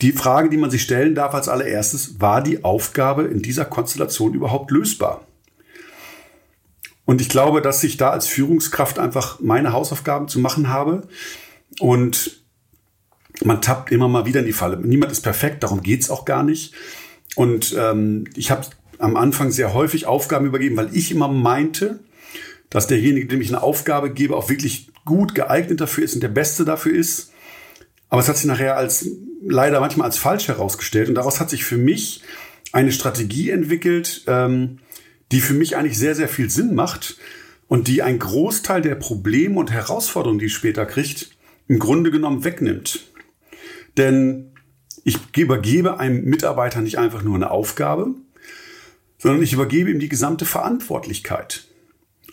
die 0.00 0.12
Frage, 0.12 0.48
die 0.48 0.56
man 0.56 0.70
sich 0.70 0.82
stellen 0.82 1.14
darf 1.14 1.34
als 1.34 1.48
allererstes, 1.48 2.20
war 2.20 2.42
die 2.42 2.64
Aufgabe 2.64 3.24
in 3.24 3.42
dieser 3.42 3.64
Konstellation 3.64 4.34
überhaupt 4.34 4.70
lösbar? 4.70 5.26
Und 7.04 7.20
ich 7.20 7.28
glaube, 7.28 7.62
dass 7.62 7.84
ich 7.84 7.96
da 7.96 8.10
als 8.10 8.26
Führungskraft 8.26 8.98
einfach 8.98 9.38
meine 9.40 9.72
Hausaufgaben 9.72 10.26
zu 10.26 10.40
machen 10.40 10.68
habe. 10.68 11.06
Und 11.78 12.42
man 13.44 13.62
tappt 13.62 13.92
immer 13.92 14.08
mal 14.08 14.26
wieder 14.26 14.40
in 14.40 14.46
die 14.46 14.52
Falle. 14.52 14.76
Niemand 14.78 15.12
ist 15.12 15.20
perfekt, 15.20 15.62
darum 15.62 15.82
geht's 15.82 16.10
auch 16.10 16.24
gar 16.24 16.42
nicht. 16.42 16.74
Und 17.36 17.76
ähm, 17.78 18.24
ich 18.34 18.50
habe 18.50 18.66
am 18.98 19.16
Anfang 19.16 19.52
sehr 19.52 19.74
häufig 19.74 20.06
Aufgaben 20.06 20.46
übergeben, 20.46 20.76
weil 20.76 20.90
ich 20.92 21.12
immer 21.12 21.28
meinte, 21.28 22.00
dass 22.70 22.88
derjenige, 22.88 23.28
dem 23.28 23.40
ich 23.40 23.48
eine 23.48 23.62
Aufgabe 23.62 24.10
gebe, 24.10 24.34
auch 24.34 24.48
wirklich 24.48 24.90
gut 25.04 25.34
geeignet 25.34 25.80
dafür 25.80 26.02
ist 26.02 26.14
und 26.14 26.22
der 26.22 26.28
Beste 26.28 26.64
dafür 26.64 26.94
ist. 26.94 27.30
Aber 28.08 28.20
es 28.20 28.28
hat 28.28 28.36
sich 28.38 28.46
nachher 28.46 28.76
als 28.76 29.08
leider 29.42 29.80
manchmal 29.80 30.06
als 30.06 30.18
falsch 30.18 30.48
herausgestellt. 30.48 31.08
Und 31.08 31.14
daraus 31.14 31.38
hat 31.38 31.50
sich 31.50 31.64
für 31.64 31.76
mich 31.76 32.22
eine 32.72 32.90
Strategie 32.90 33.50
entwickelt, 33.50 34.24
ähm, 34.26 34.78
die 35.30 35.40
für 35.40 35.54
mich 35.54 35.76
eigentlich 35.76 35.98
sehr, 35.98 36.14
sehr 36.14 36.28
viel 36.28 36.50
Sinn 36.50 36.74
macht 36.74 37.18
und 37.68 37.88
die 37.88 38.02
einen 38.02 38.18
Großteil 38.18 38.80
der 38.80 38.94
Probleme 38.94 39.58
und 39.58 39.72
Herausforderungen, 39.72 40.38
die 40.38 40.46
es 40.46 40.52
später 40.52 40.86
kriegt, 40.86 41.30
im 41.68 41.78
Grunde 41.78 42.10
genommen 42.10 42.44
wegnimmt. 42.44 43.00
Denn 43.96 44.52
ich 45.06 45.20
übergebe 45.36 46.00
einem 46.00 46.24
Mitarbeiter 46.24 46.80
nicht 46.80 46.98
einfach 46.98 47.22
nur 47.22 47.36
eine 47.36 47.52
Aufgabe, 47.52 48.08
sondern 49.18 49.40
ich 49.40 49.52
übergebe 49.52 49.88
ihm 49.88 50.00
die 50.00 50.08
gesamte 50.08 50.44
Verantwortlichkeit. 50.44 51.68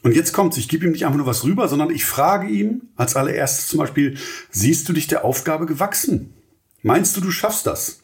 Und 0.01 0.15
jetzt 0.15 0.33
kommt's, 0.33 0.57
ich 0.57 0.69
gebe 0.69 0.85
ihm 0.85 0.91
nicht 0.91 1.05
einfach 1.05 1.19
nur 1.19 1.27
was 1.27 1.43
rüber, 1.43 1.67
sondern 1.67 1.91
ich 1.91 2.03
frage 2.03 2.47
ihn 2.47 2.89
als 2.95 3.15
allererstes 3.15 3.67
zum 3.67 3.77
Beispiel, 3.77 4.17
siehst 4.49 4.89
du 4.89 4.93
dich 4.93 5.05
der 5.05 5.23
Aufgabe 5.23 5.67
gewachsen? 5.67 6.33
Meinst 6.81 7.15
du, 7.15 7.21
du 7.21 7.29
schaffst 7.29 7.67
das? 7.67 8.01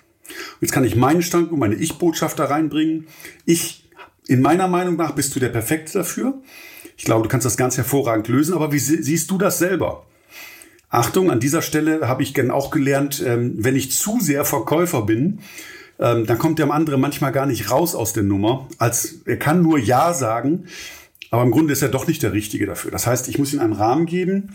Jetzt 0.62 0.72
kann 0.72 0.84
ich 0.84 0.96
meinen 0.96 1.24
Standpunkt, 1.24 1.60
meine 1.60 1.76
Ich-Botschaft 1.76 2.38
da 2.38 2.46
reinbringen. 2.46 3.08
Ich, 3.46 3.90
in 4.28 4.40
meiner 4.40 4.68
Meinung 4.68 4.98
nach, 4.98 5.16
bist 5.16 5.36
du 5.36 5.40
der 5.40 5.50
Perfekte 5.50 5.94
dafür. 5.94 6.44
Ich 6.96 7.06
glaube, 7.06 7.24
du 7.24 7.30
kannst 7.30 7.46
das 7.46 7.58
ganz 7.58 7.76
hervorragend 7.76 8.28
lösen, 8.28 8.54
aber 8.54 8.72
wie 8.72 8.78
siehst 8.78 9.32
du 9.32 9.40
das 9.40 9.58
selber? 9.58 10.06
Achtung, 10.90 11.30
an 11.30 11.40
dieser 11.40 11.62
Stelle 11.62 12.08
habe 12.08 12.24
ich 12.24 12.34
gern 12.34 12.52
auch 12.52 12.72
gelernt, 12.72 13.24
ähm, 13.26 13.54
wenn 13.58 13.76
ich 13.76 13.92
zu 13.92 14.20
sehr 14.20 14.44
Verkäufer 14.44 15.04
bin, 15.04 15.40
ähm, 16.00 16.26
dann 16.26 16.38
kommt 16.40 16.60
der 16.60 16.72
andere 16.72 16.98
manchmal 16.98 17.32
gar 17.32 17.46
nicht 17.46 17.70
raus 17.70 17.94
aus 17.94 18.14
der 18.14 18.24
Nummer, 18.24 18.68
als 18.78 19.22
er 19.26 19.38
kann 19.38 19.62
nur 19.62 19.78
Ja 19.78 20.14
sagen, 20.14 20.66
aber 21.30 21.44
im 21.44 21.52
Grunde 21.52 21.74
ist 21.74 21.84
er 21.84 21.90
doch 21.90 22.08
nicht 22.08 22.24
der 22.24 22.34
Richtige 22.34 22.66
dafür. 22.66 22.90
Das 22.90 23.06
heißt, 23.06 23.28
ich 23.28 23.38
muss 23.38 23.54
ihm 23.54 23.60
einen 23.60 23.74
Rahmen 23.74 24.08
geben, 24.08 24.54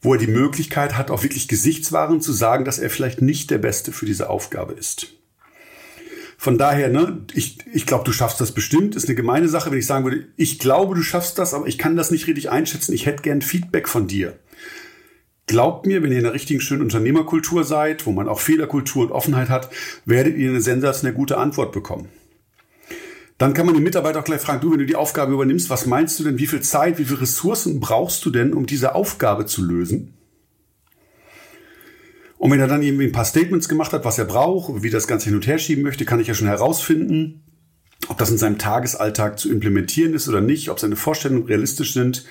wo 0.00 0.14
er 0.14 0.20
die 0.20 0.28
Möglichkeit 0.28 0.96
hat, 0.96 1.10
auch 1.10 1.22
wirklich 1.22 1.48
gesichtswahrend 1.48 2.22
zu 2.22 2.32
sagen, 2.32 2.64
dass 2.64 2.78
er 2.78 2.90
vielleicht 2.90 3.22
nicht 3.22 3.50
der 3.50 3.58
Beste 3.58 3.90
für 3.90 4.06
diese 4.06 4.30
Aufgabe 4.30 4.74
ist. 4.74 5.08
Von 6.36 6.58
daher, 6.58 6.90
ne, 6.90 7.24
ich, 7.32 7.58
ich 7.72 7.86
glaube, 7.86 8.04
du 8.04 8.12
schaffst 8.12 8.40
das 8.40 8.52
bestimmt. 8.52 8.96
Ist 8.96 9.06
eine 9.06 9.14
gemeine 9.14 9.48
Sache, 9.48 9.70
wenn 9.70 9.78
ich 9.78 9.86
sagen 9.86 10.04
würde, 10.04 10.26
ich 10.36 10.58
glaube, 10.58 10.94
du 10.94 11.02
schaffst 11.02 11.38
das, 11.38 11.54
aber 11.54 11.66
ich 11.66 11.78
kann 11.78 11.96
das 11.96 12.10
nicht 12.10 12.26
richtig 12.26 12.50
einschätzen. 12.50 12.92
Ich 12.92 13.06
hätte 13.06 13.22
gern 13.22 13.40
Feedback 13.40 13.88
von 13.88 14.06
dir. 14.06 14.38
Glaubt 15.46 15.86
mir, 15.86 16.02
wenn 16.02 16.10
ihr 16.10 16.18
in 16.18 16.24
einer 16.24 16.34
richtigen 16.34 16.60
schönen 16.60 16.82
Unternehmerkultur 16.82 17.64
seid, 17.64 18.06
wo 18.06 18.12
man 18.12 18.28
auch 18.28 18.40
Fehlerkultur 18.40 19.04
und 19.04 19.12
Offenheit 19.12 19.50
hat, 19.50 19.68
werdet 20.06 20.36
ihr 20.36 20.50
eine 20.50 20.60
sensationell 20.60 21.14
gute 21.14 21.36
Antwort 21.36 21.72
bekommen. 21.72 22.08
Dann 23.36 23.52
kann 23.52 23.66
man 23.66 23.74
den 23.74 23.84
Mitarbeiter 23.84 24.20
auch 24.20 24.24
gleich 24.24 24.40
fragen, 24.40 24.60
du, 24.60 24.72
wenn 24.72 24.78
du 24.78 24.86
die 24.86 24.96
Aufgabe 24.96 25.32
übernimmst, 25.32 25.68
was 25.68 25.86
meinst 25.86 26.18
du 26.18 26.24
denn, 26.24 26.38
wie 26.38 26.46
viel 26.46 26.60
Zeit, 26.60 26.98
wie 26.98 27.04
viele 27.04 27.20
Ressourcen 27.20 27.80
brauchst 27.80 28.24
du 28.24 28.30
denn, 28.30 28.54
um 28.54 28.64
diese 28.64 28.94
Aufgabe 28.94 29.44
zu 29.44 29.62
lösen? 29.62 30.14
Und 32.38 32.50
wenn 32.50 32.60
er 32.60 32.68
dann 32.68 32.82
irgendwie 32.82 33.06
ein 33.06 33.12
paar 33.12 33.24
Statements 33.24 33.68
gemacht 33.68 33.92
hat, 33.92 34.04
was 34.04 34.18
er 34.18 34.26
braucht, 34.26 34.82
wie 34.82 34.90
das 34.90 35.06
Ganze 35.06 35.26
hin 35.26 35.34
und 35.34 35.46
her 35.46 35.58
schieben 35.58 35.82
möchte, 35.82 36.04
kann 36.04 36.20
ich 36.20 36.28
ja 36.28 36.34
schon 36.34 36.46
herausfinden, 36.46 37.42
ob 38.08 38.18
das 38.18 38.30
in 38.30 38.38
seinem 38.38 38.58
Tagesalltag 38.58 39.38
zu 39.38 39.50
implementieren 39.50 40.14
ist 40.14 40.28
oder 40.28 40.40
nicht, 40.40 40.68
ob 40.68 40.78
seine 40.78 40.96
Vorstellungen 40.96 41.46
realistisch 41.46 41.94
sind. 41.94 42.26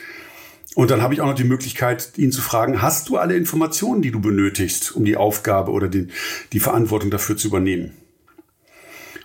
Und 0.75 0.89
dann 0.89 1.01
habe 1.01 1.13
ich 1.13 1.21
auch 1.21 1.27
noch 1.27 1.35
die 1.35 1.43
Möglichkeit, 1.43 2.13
ihn 2.17 2.31
zu 2.31 2.41
fragen, 2.41 2.81
hast 2.81 3.09
du 3.09 3.17
alle 3.17 3.35
Informationen, 3.35 4.01
die 4.01 4.11
du 4.11 4.19
benötigst, 4.19 4.95
um 4.95 5.05
die 5.05 5.17
Aufgabe 5.17 5.71
oder 5.71 5.87
die, 5.87 6.07
die 6.51 6.59
Verantwortung 6.59 7.11
dafür 7.11 7.37
zu 7.37 7.47
übernehmen? 7.47 7.91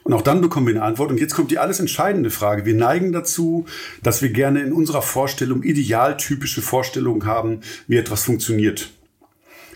Und 0.05 0.15
auch 0.15 0.23
dann 0.23 0.41
bekommen 0.41 0.67
wir 0.67 0.75
eine 0.75 0.85
Antwort. 0.85 1.11
Und 1.11 1.21
jetzt 1.21 1.35
kommt 1.35 1.51
die 1.51 1.59
alles 1.59 1.81
entscheidende 1.81 2.31
Frage. 2.31 2.65
Wir 2.65 2.75
neigen 2.75 3.13
dazu, 3.13 3.67
dass 4.03 4.23
wir 4.23 4.31
gerne 4.31 4.63
in 4.63 4.73
unserer 4.73 5.03
Vorstellung 5.03 5.63
idealtypische 5.63 6.63
Vorstellungen 6.63 7.27
haben, 7.27 7.61
wie 7.89 7.97
etwas 7.97 8.25
funktioniert. 8.25 8.91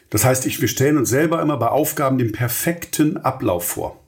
Das 0.09 0.25
heißt, 0.25 0.47
ich, 0.47 0.61
wir 0.61 0.69
stellen 0.69 0.99
uns 0.99 1.11
selber 1.11 1.41
immer 1.41 1.57
bei 1.57 1.69
Aufgaben 1.69 2.19
den 2.19 2.33
perfekten 2.33 3.19
Ablauf 3.19 3.65
vor. 3.65 4.02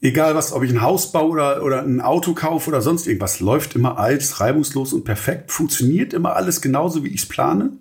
Egal 0.00 0.34
was, 0.34 0.52
ob 0.52 0.62
ich 0.62 0.70
ein 0.70 0.82
Haus 0.82 1.10
baue 1.10 1.30
oder, 1.30 1.62
oder 1.64 1.82
ein 1.82 2.00
Auto 2.00 2.32
kaufe 2.34 2.68
oder 2.70 2.80
sonst 2.80 3.06
irgendwas, 3.06 3.40
läuft 3.40 3.74
immer 3.74 3.98
alles 3.98 4.40
reibungslos 4.40 4.92
und 4.92 5.04
perfekt. 5.04 5.50
Funktioniert 5.50 6.12
immer 6.12 6.36
alles 6.36 6.60
genauso, 6.60 7.02
wie 7.04 7.08
ich 7.08 7.22
es 7.22 7.26
plane? 7.26 7.72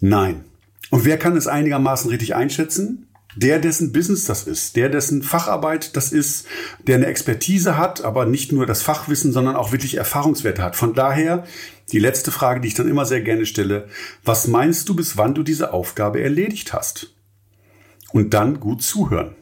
Nein. 0.00 0.44
Und 0.90 1.04
wer 1.04 1.18
kann 1.18 1.36
es 1.36 1.46
einigermaßen 1.46 2.10
richtig 2.10 2.34
einschätzen? 2.34 3.08
der, 3.38 3.58
dessen 3.60 3.92
Business 3.92 4.24
das 4.24 4.44
ist, 4.44 4.74
der, 4.76 4.88
dessen 4.88 5.22
Facharbeit 5.22 5.96
das 5.96 6.12
ist, 6.12 6.46
der 6.86 6.96
eine 6.96 7.06
Expertise 7.06 7.76
hat, 7.76 8.02
aber 8.04 8.26
nicht 8.26 8.52
nur 8.52 8.66
das 8.66 8.82
Fachwissen, 8.82 9.32
sondern 9.32 9.54
auch 9.54 9.70
wirklich 9.70 9.96
Erfahrungswerte 9.96 10.62
hat. 10.62 10.76
Von 10.76 10.94
daher 10.94 11.44
die 11.92 12.00
letzte 12.00 12.32
Frage, 12.32 12.60
die 12.60 12.68
ich 12.68 12.74
dann 12.74 12.88
immer 12.88 13.06
sehr 13.06 13.20
gerne 13.20 13.46
stelle, 13.46 13.88
was 14.24 14.48
meinst 14.48 14.88
du, 14.88 14.96
bis 14.96 15.16
wann 15.16 15.34
du 15.34 15.42
diese 15.42 15.72
Aufgabe 15.72 16.20
erledigt 16.20 16.72
hast? 16.72 17.14
Und 18.12 18.34
dann 18.34 18.58
gut 18.58 18.82
zuhören. 18.82 19.36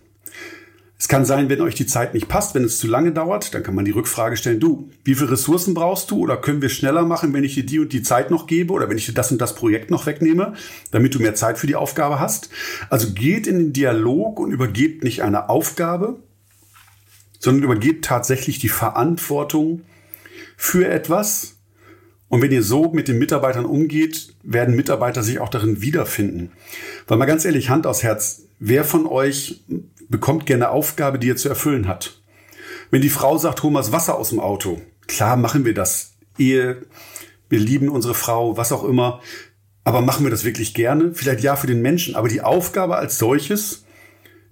Es 0.98 1.08
kann 1.08 1.26
sein, 1.26 1.50
wenn 1.50 1.60
euch 1.60 1.74
die 1.74 1.86
Zeit 1.86 2.14
nicht 2.14 2.26
passt, 2.26 2.54
wenn 2.54 2.64
es 2.64 2.78
zu 2.78 2.86
lange 2.86 3.12
dauert, 3.12 3.52
dann 3.54 3.62
kann 3.62 3.74
man 3.74 3.84
die 3.84 3.90
Rückfrage 3.90 4.36
stellen, 4.38 4.60
du, 4.60 4.88
wie 5.04 5.14
viele 5.14 5.32
Ressourcen 5.32 5.74
brauchst 5.74 6.10
du 6.10 6.20
oder 6.20 6.38
können 6.38 6.62
wir 6.62 6.70
schneller 6.70 7.04
machen, 7.04 7.34
wenn 7.34 7.44
ich 7.44 7.54
dir 7.54 7.66
die 7.66 7.80
und 7.80 7.92
die 7.92 8.02
Zeit 8.02 8.30
noch 8.30 8.46
gebe 8.46 8.72
oder 8.72 8.88
wenn 8.88 8.96
ich 8.96 9.04
dir 9.04 9.12
das 9.12 9.30
und 9.30 9.38
das 9.38 9.54
Projekt 9.54 9.90
noch 9.90 10.06
wegnehme, 10.06 10.54
damit 10.92 11.14
du 11.14 11.18
mehr 11.18 11.34
Zeit 11.34 11.58
für 11.58 11.66
die 11.66 11.76
Aufgabe 11.76 12.18
hast. 12.18 12.48
Also 12.88 13.12
geht 13.12 13.46
in 13.46 13.58
den 13.58 13.72
Dialog 13.74 14.40
und 14.40 14.52
übergebt 14.52 15.04
nicht 15.04 15.22
eine 15.22 15.50
Aufgabe, 15.50 16.18
sondern 17.40 17.64
übergebt 17.64 18.06
tatsächlich 18.06 18.58
die 18.58 18.70
Verantwortung 18.70 19.82
für 20.56 20.88
etwas. 20.88 21.56
Und 22.28 22.40
wenn 22.40 22.50
ihr 22.50 22.62
so 22.62 22.90
mit 22.92 23.06
den 23.06 23.18
Mitarbeitern 23.18 23.66
umgeht, 23.66 24.34
werden 24.42 24.74
Mitarbeiter 24.74 25.22
sich 25.22 25.40
auch 25.40 25.50
darin 25.50 25.82
wiederfinden. 25.82 26.52
Weil 27.06 27.18
mal 27.18 27.26
ganz 27.26 27.44
ehrlich, 27.44 27.68
Hand 27.68 27.86
aus 27.86 28.02
Herz, 28.02 28.44
wer 28.58 28.82
von 28.84 29.06
euch 29.06 29.62
bekommt 30.08 30.46
gerne 30.46 30.70
Aufgabe, 30.70 31.18
die 31.18 31.30
er 31.30 31.36
zu 31.36 31.48
erfüllen 31.48 31.88
hat. 31.88 32.20
Wenn 32.90 33.02
die 33.02 33.10
Frau 33.10 33.38
sagt, 33.38 33.62
hol 33.62 33.70
mal 33.70 33.80
das 33.80 33.92
Wasser 33.92 34.16
aus 34.16 34.30
dem 34.30 34.40
Auto, 34.40 34.80
klar 35.06 35.36
machen 35.36 35.64
wir 35.64 35.74
das. 35.74 36.12
Ehe, 36.38 36.82
wir 37.48 37.58
lieben 37.58 37.88
unsere 37.88 38.14
Frau, 38.14 38.56
was 38.56 38.72
auch 38.72 38.84
immer. 38.84 39.20
Aber 39.84 40.00
machen 40.00 40.24
wir 40.24 40.30
das 40.30 40.44
wirklich 40.44 40.74
gerne? 40.74 41.14
Vielleicht 41.14 41.42
ja 41.42 41.56
für 41.56 41.66
den 41.66 41.82
Menschen, 41.82 42.16
aber 42.16 42.28
die 42.28 42.40
Aufgabe 42.40 42.96
als 42.96 43.18
solches 43.18 43.84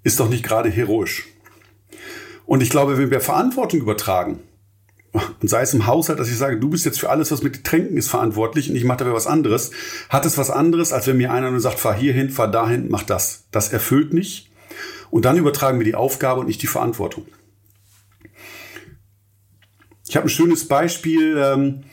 ist 0.02 0.20
doch 0.20 0.28
nicht 0.28 0.44
gerade 0.44 0.70
heroisch. 0.70 1.26
Und 2.46 2.62
ich 2.62 2.70
glaube, 2.70 2.98
wenn 2.98 3.10
wir 3.10 3.20
Verantwortung 3.20 3.80
übertragen, 3.80 4.40
und 5.40 5.48
sei 5.48 5.62
es 5.62 5.72
im 5.74 5.86
Haushalt, 5.86 6.18
dass 6.18 6.28
ich 6.28 6.36
sage, 6.36 6.58
du 6.58 6.68
bist 6.68 6.84
jetzt 6.84 6.98
für 6.98 7.08
alles, 7.08 7.30
was 7.30 7.42
mit 7.42 7.52
Getränken 7.52 7.96
ist, 7.96 8.08
verantwortlich 8.08 8.68
und 8.68 8.74
ich 8.74 8.84
mache 8.84 8.98
dafür 8.98 9.14
was 9.14 9.28
anderes, 9.28 9.70
hat 10.08 10.26
es 10.26 10.36
was 10.38 10.50
anderes, 10.50 10.92
als 10.92 11.06
wenn 11.06 11.18
mir 11.18 11.32
einer 11.32 11.52
nur 11.52 11.60
sagt, 11.60 11.78
fahr 11.78 11.94
hierhin, 11.94 12.30
fahr 12.30 12.50
dahin, 12.50 12.88
mach 12.90 13.04
das. 13.04 13.44
Das 13.52 13.72
erfüllt 13.72 14.12
nicht. 14.12 14.50
Und 15.14 15.26
dann 15.26 15.36
übertragen 15.36 15.78
wir 15.78 15.84
die 15.84 15.94
Aufgabe 15.94 16.40
und 16.40 16.48
nicht 16.48 16.60
die 16.60 16.66
Verantwortung. 16.66 17.24
Ich 20.08 20.16
habe 20.16 20.26
ein 20.26 20.28
schönes 20.28 20.66
Beispiel, 20.66 21.38
ähm, 21.38 21.84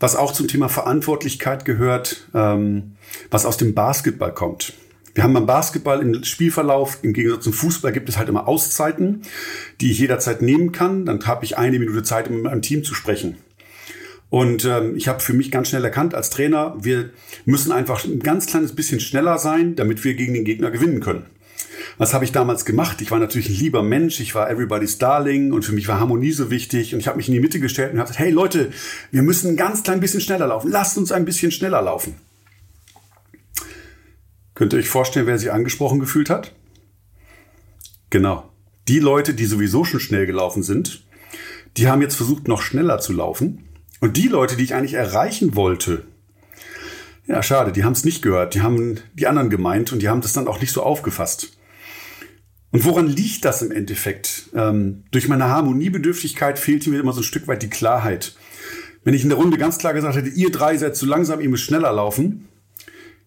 was 0.00 0.16
auch 0.16 0.32
zum 0.32 0.48
Thema 0.48 0.68
Verantwortlichkeit 0.68 1.64
gehört, 1.64 2.28
ähm, 2.34 2.96
was 3.30 3.46
aus 3.46 3.58
dem 3.58 3.74
Basketball 3.74 4.34
kommt. 4.34 4.72
Wir 5.14 5.22
haben 5.22 5.34
beim 5.34 5.46
Basketball 5.46 6.00
im 6.00 6.24
Spielverlauf, 6.24 6.98
im 7.02 7.12
Gegensatz 7.12 7.44
zum 7.44 7.52
Fußball, 7.52 7.92
gibt 7.92 8.08
es 8.08 8.18
halt 8.18 8.28
immer 8.28 8.48
Auszeiten, 8.48 9.22
die 9.80 9.92
ich 9.92 10.00
jederzeit 10.00 10.42
nehmen 10.42 10.72
kann. 10.72 11.06
Dann 11.06 11.24
habe 11.28 11.44
ich 11.44 11.58
eine 11.58 11.78
Minute 11.78 12.02
Zeit, 12.02 12.26
um 12.26 12.34
mit 12.34 12.44
meinem 12.46 12.62
Team 12.62 12.82
zu 12.82 12.92
sprechen. 12.92 13.36
Und 14.30 14.64
ähm, 14.64 14.96
ich 14.96 15.06
habe 15.06 15.20
für 15.20 15.32
mich 15.32 15.52
ganz 15.52 15.68
schnell 15.68 15.84
erkannt 15.84 16.12
als 16.12 16.30
Trainer, 16.30 16.76
wir 16.80 17.10
müssen 17.44 17.70
einfach 17.70 18.04
ein 18.04 18.18
ganz 18.18 18.46
kleines 18.46 18.74
bisschen 18.74 18.98
schneller 18.98 19.38
sein, 19.38 19.76
damit 19.76 20.02
wir 20.02 20.14
gegen 20.14 20.34
den 20.34 20.44
Gegner 20.44 20.72
gewinnen 20.72 20.98
können. 20.98 21.26
Was 21.98 22.14
habe 22.14 22.24
ich 22.24 22.30
damals 22.30 22.64
gemacht? 22.64 23.00
Ich 23.00 23.10
war 23.10 23.18
natürlich 23.18 23.48
ein 23.48 23.56
lieber 23.56 23.82
Mensch, 23.82 24.20
ich 24.20 24.34
war 24.34 24.48
everybody's 24.48 24.98
darling 24.98 25.52
und 25.52 25.64
für 25.64 25.72
mich 25.72 25.88
war 25.88 25.98
Harmonie 25.98 26.30
so 26.30 26.48
wichtig 26.48 26.94
und 26.94 27.00
ich 27.00 27.08
habe 27.08 27.16
mich 27.16 27.26
in 27.26 27.34
die 27.34 27.40
Mitte 27.40 27.58
gestellt 27.58 27.92
und 27.92 27.98
habe 27.98 28.06
gesagt, 28.06 28.24
hey 28.24 28.30
Leute, 28.30 28.70
wir 29.10 29.22
müssen 29.22 29.50
ein 29.50 29.56
ganz 29.56 29.82
klein 29.82 29.98
bisschen 29.98 30.20
schneller 30.20 30.46
laufen. 30.46 30.70
Lasst 30.70 30.96
uns 30.96 31.10
ein 31.10 31.24
bisschen 31.24 31.50
schneller 31.50 31.82
laufen. 31.82 32.14
Könnt 34.54 34.72
ihr 34.72 34.78
euch 34.78 34.88
vorstellen, 34.88 35.26
wer 35.26 35.38
sich 35.38 35.52
angesprochen 35.52 35.98
gefühlt 35.98 36.30
hat? 36.30 36.54
Genau. 38.10 38.48
Die 38.86 39.00
Leute, 39.00 39.34
die 39.34 39.46
sowieso 39.46 39.84
schon 39.84 40.00
schnell 40.00 40.26
gelaufen 40.26 40.62
sind, 40.62 41.04
die 41.76 41.88
haben 41.88 42.00
jetzt 42.00 42.14
versucht, 42.14 42.48
noch 42.48 42.62
schneller 42.62 43.00
zu 43.00 43.12
laufen. 43.12 43.64
Und 44.00 44.16
die 44.16 44.28
Leute, 44.28 44.56
die 44.56 44.64
ich 44.64 44.74
eigentlich 44.74 44.94
erreichen 44.94 45.56
wollte, 45.56 46.06
ja, 47.26 47.42
schade, 47.42 47.72
die 47.72 47.84
haben 47.84 47.92
es 47.92 48.04
nicht 48.04 48.22
gehört. 48.22 48.54
Die 48.54 48.62
haben 48.62 49.00
die 49.14 49.26
anderen 49.26 49.50
gemeint 49.50 49.92
und 49.92 50.00
die 50.00 50.08
haben 50.08 50.22
das 50.22 50.32
dann 50.32 50.48
auch 50.48 50.60
nicht 50.60 50.72
so 50.72 50.82
aufgefasst. 50.82 51.57
Und 52.70 52.84
woran 52.84 53.06
liegt 53.06 53.44
das 53.44 53.62
im 53.62 53.70
Endeffekt? 53.70 54.50
Ähm, 54.54 55.04
durch 55.10 55.28
meine 55.28 55.48
Harmoniebedürftigkeit 55.48 56.58
fehlte 56.58 56.90
mir 56.90 57.00
immer 57.00 57.12
so 57.12 57.20
ein 57.20 57.24
Stück 57.24 57.48
weit 57.48 57.62
die 57.62 57.70
Klarheit. 57.70 58.36
Wenn 59.04 59.14
ich 59.14 59.22
in 59.22 59.30
der 59.30 59.38
Runde 59.38 59.56
ganz 59.56 59.78
klar 59.78 59.94
gesagt 59.94 60.16
hätte, 60.16 60.28
ihr 60.28 60.50
drei 60.50 60.76
seid 60.76 60.96
zu 60.96 61.06
langsam, 61.06 61.40
ihr 61.40 61.48
müsst 61.48 61.64
schneller 61.64 61.92
laufen, 61.92 62.48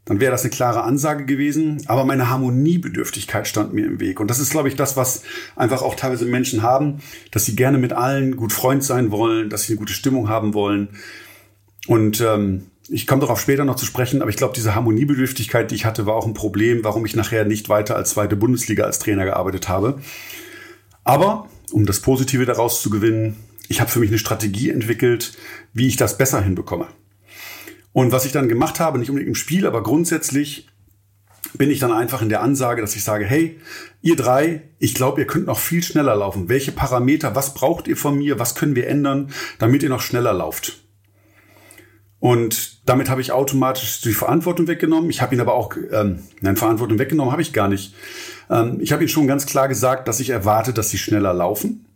dann 0.06 0.20
wäre 0.20 0.32
das 0.32 0.42
eine 0.42 0.52
klare 0.52 0.84
Ansage 0.84 1.26
gewesen. 1.26 1.82
Aber 1.88 2.06
meine 2.06 2.30
Harmoniebedürftigkeit 2.30 3.48
stand 3.48 3.74
mir 3.74 3.86
im 3.86 4.00
Weg. 4.00 4.20
Und 4.20 4.30
das 4.30 4.40
ist, 4.40 4.52
glaube 4.52 4.68
ich, 4.68 4.76
das, 4.76 4.96
was 4.96 5.24
einfach 5.56 5.82
auch 5.82 5.96
teilweise 5.96 6.26
Menschen 6.26 6.62
haben, 6.62 7.02
dass 7.32 7.46
sie 7.46 7.56
gerne 7.56 7.78
mit 7.78 7.94
allen 7.94 8.36
gut 8.36 8.54
Freund 8.54 8.84
sein 8.84 9.12
wollen, 9.12 9.50
dass 9.50 9.64
sie 9.64 9.74
eine 9.74 9.80
gute 9.80 9.94
Stimmung 9.94 10.30
haben 10.30 10.54
wollen. 10.54 10.90
Und 11.88 12.22
ähm, 12.22 12.71
ich 12.90 13.08
komme 13.08 13.22
darauf 13.22 13.40
später 13.40 13.66
noch 13.66 13.76
zu 13.76 13.86
sprechen, 13.86 14.22
aber 14.22 14.30
ich 14.30 14.38
glaube, 14.38 14.54
diese 14.56 14.76
Harmoniebedürftigkeit, 14.76 15.72
die 15.72 15.76
ich 15.76 15.86
hatte, 15.86 16.06
war 16.06 16.16
auch 16.16 16.26
ein 16.26 16.34
Problem, 16.34 16.84
warum 16.84 17.06
ich 17.06 17.16
nachher 17.16 17.46
nicht 17.46 17.70
weiter 17.70 17.96
als 17.96 18.12
zweite 18.12 18.36
Bundesliga 18.36 18.84
als 18.84 19.00
Trainer 19.00 19.26
gearbeitet 19.26 19.70
habe. 19.70 20.00
Aber 21.04 21.48
um 21.72 21.86
das 21.86 22.00
Positive 22.00 22.46
daraus 22.46 22.82
zu 22.82 22.90
gewinnen, 22.90 23.38
ich 23.70 23.80
habe 23.80 23.90
für 23.90 24.00
mich 24.00 24.10
eine 24.10 24.20
Strategie 24.20 24.70
entwickelt, 24.70 25.34
wie 25.74 25.88
ich 25.88 25.96
das 25.96 26.18
besser 26.18 26.42
hinbekomme. 26.42 26.88
Und 27.94 28.12
was 28.12 28.26
ich 28.26 28.32
dann 28.32 28.50
gemacht 28.50 28.80
habe, 28.80 29.00
nicht 29.00 29.10
unbedingt 29.10 29.30
im 29.30 29.36
Spiel, 29.36 29.66
aber 29.66 29.84
grundsätzlich 29.84 30.68
bin 31.54 31.70
ich 31.70 31.80
dann 31.80 31.92
einfach 31.92 32.22
in 32.22 32.30
der 32.30 32.42
Ansage, 32.42 32.82
dass 32.82 32.96
ich 32.96 33.04
sage, 33.04 33.26
hey, 33.26 33.60
ihr 34.02 34.16
drei, 34.16 34.64
ich 34.80 34.94
glaube, 34.94 35.22
ihr 35.22 35.28
könnt 35.28 35.48
noch 35.48 35.60
viel 35.60 35.84
schneller 35.84 36.16
laufen. 36.16 36.50
Welche 36.50 36.72
Parameter, 36.72 37.36
was 37.36 37.54
braucht 37.54 37.88
ihr 37.88 37.98
von 37.98 38.18
mir, 38.18 38.40
was 38.40 38.56
können 38.56 38.76
wir 38.76 38.88
ändern, 38.88 39.32
damit 39.60 39.84
ihr 39.84 39.90
noch 39.90 40.02
schneller 40.02 40.34
lauft? 40.34 40.82
Und 42.22 42.88
damit 42.88 43.10
habe 43.10 43.20
ich 43.20 43.32
automatisch 43.32 44.00
die 44.02 44.14
Verantwortung 44.14 44.68
weggenommen. 44.68 45.10
Ich 45.10 45.24
habe 45.24 45.34
ihn 45.34 45.42
aber 45.42 45.56
auch, 45.56 45.76
ähm, 45.92 46.20
nein, 46.40 46.56
Verantwortung 46.56 47.00
weggenommen 47.00 47.32
habe 47.32 47.42
ich 47.42 47.52
gar 47.52 47.68
nicht. 47.68 47.96
Ähm, 48.48 48.78
ich 48.80 48.92
habe 48.94 49.02
ihn 49.04 49.10
schon 49.10 49.26
ganz 49.26 49.48
klar 49.48 49.68
gesagt, 49.68 50.08
dass 50.08 50.20
ich 50.20 50.30
erwarte, 50.30 50.72
dass 50.72 50.92
sie 50.92 51.00
schneller 51.00 51.34
laufen. 51.34 51.88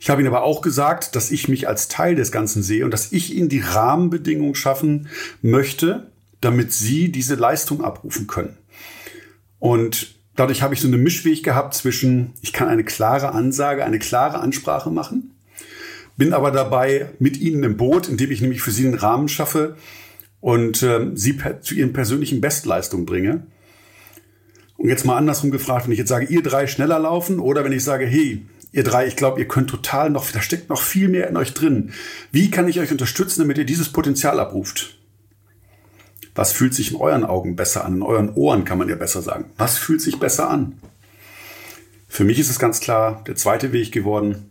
Ich 0.00 0.08
habe 0.08 0.22
ihnen 0.22 0.28
aber 0.28 0.42
auch 0.42 0.62
gesagt, 0.62 1.16
dass 1.16 1.30
ich 1.30 1.48
mich 1.48 1.68
als 1.68 1.88
Teil 1.88 2.14
des 2.14 2.32
Ganzen 2.32 2.62
sehe 2.62 2.82
und 2.82 2.92
dass 2.92 3.12
ich 3.12 3.34
ihnen 3.34 3.50
die 3.50 3.60
Rahmenbedingungen 3.60 4.54
schaffen 4.54 5.08
möchte, 5.42 6.10
damit 6.40 6.72
sie 6.72 7.12
diese 7.12 7.34
Leistung 7.34 7.84
abrufen 7.84 8.26
können. 8.26 8.56
Und 9.58 10.14
dadurch 10.34 10.62
habe 10.62 10.72
ich 10.72 10.80
so 10.80 10.88
eine 10.88 10.96
Mischweg 10.96 11.42
gehabt 11.42 11.74
zwischen, 11.74 12.32
ich 12.40 12.54
kann 12.54 12.68
eine 12.68 12.84
klare 12.84 13.32
Ansage, 13.32 13.84
eine 13.84 13.98
klare 13.98 14.38
Ansprache 14.38 14.90
machen, 14.90 15.35
bin 16.16 16.32
aber 16.32 16.50
dabei 16.50 17.10
mit 17.18 17.38
ihnen 17.38 17.62
im 17.62 17.76
Boot, 17.76 18.08
indem 18.08 18.30
ich 18.30 18.40
nämlich 18.40 18.62
für 18.62 18.70
sie 18.70 18.86
einen 18.86 18.94
Rahmen 18.94 19.28
schaffe 19.28 19.76
und 20.40 20.82
äh, 20.82 21.10
sie 21.14 21.38
zu 21.60 21.74
ihren 21.74 21.92
persönlichen 21.92 22.40
Bestleistungen 22.40 23.06
bringe. 23.06 23.46
Und 24.76 24.88
jetzt 24.88 25.04
mal 25.04 25.16
andersrum 25.16 25.50
gefragt, 25.50 25.86
wenn 25.86 25.92
ich 25.92 25.98
jetzt 25.98 26.08
sage, 26.08 26.26
ihr 26.26 26.42
drei 26.42 26.66
schneller 26.66 26.98
laufen 26.98 27.40
oder 27.40 27.64
wenn 27.64 27.72
ich 27.72 27.84
sage, 27.84 28.06
hey, 28.06 28.46
ihr 28.72 28.84
drei, 28.84 29.06
ich 29.06 29.16
glaube, 29.16 29.40
ihr 29.40 29.48
könnt 29.48 29.70
total 29.70 30.10
noch, 30.10 30.30
da 30.30 30.42
steckt 30.42 30.68
noch 30.68 30.82
viel 30.82 31.08
mehr 31.08 31.28
in 31.28 31.36
euch 31.36 31.54
drin. 31.54 31.92
Wie 32.30 32.50
kann 32.50 32.68
ich 32.68 32.78
euch 32.78 32.92
unterstützen, 32.92 33.40
damit 33.40 33.58
ihr 33.58 33.64
dieses 33.64 33.90
Potenzial 33.90 34.38
abruft? 34.38 34.98
Was 36.34 36.52
fühlt 36.52 36.74
sich 36.74 36.90
in 36.90 36.98
euren 36.98 37.24
Augen 37.24 37.56
besser 37.56 37.86
an? 37.86 37.96
In 37.96 38.02
euren 38.02 38.34
Ohren 38.34 38.66
kann 38.66 38.76
man 38.76 38.90
ja 38.90 38.96
besser 38.96 39.22
sagen. 39.22 39.46
Was 39.56 39.78
fühlt 39.78 40.02
sich 40.02 40.18
besser 40.18 40.50
an? 40.50 40.78
Für 42.08 42.24
mich 42.24 42.38
ist 42.38 42.50
es 42.50 42.58
ganz 42.58 42.80
klar 42.80 43.24
der 43.26 43.36
zweite 43.36 43.72
Weg 43.72 43.92
geworden. 43.92 44.50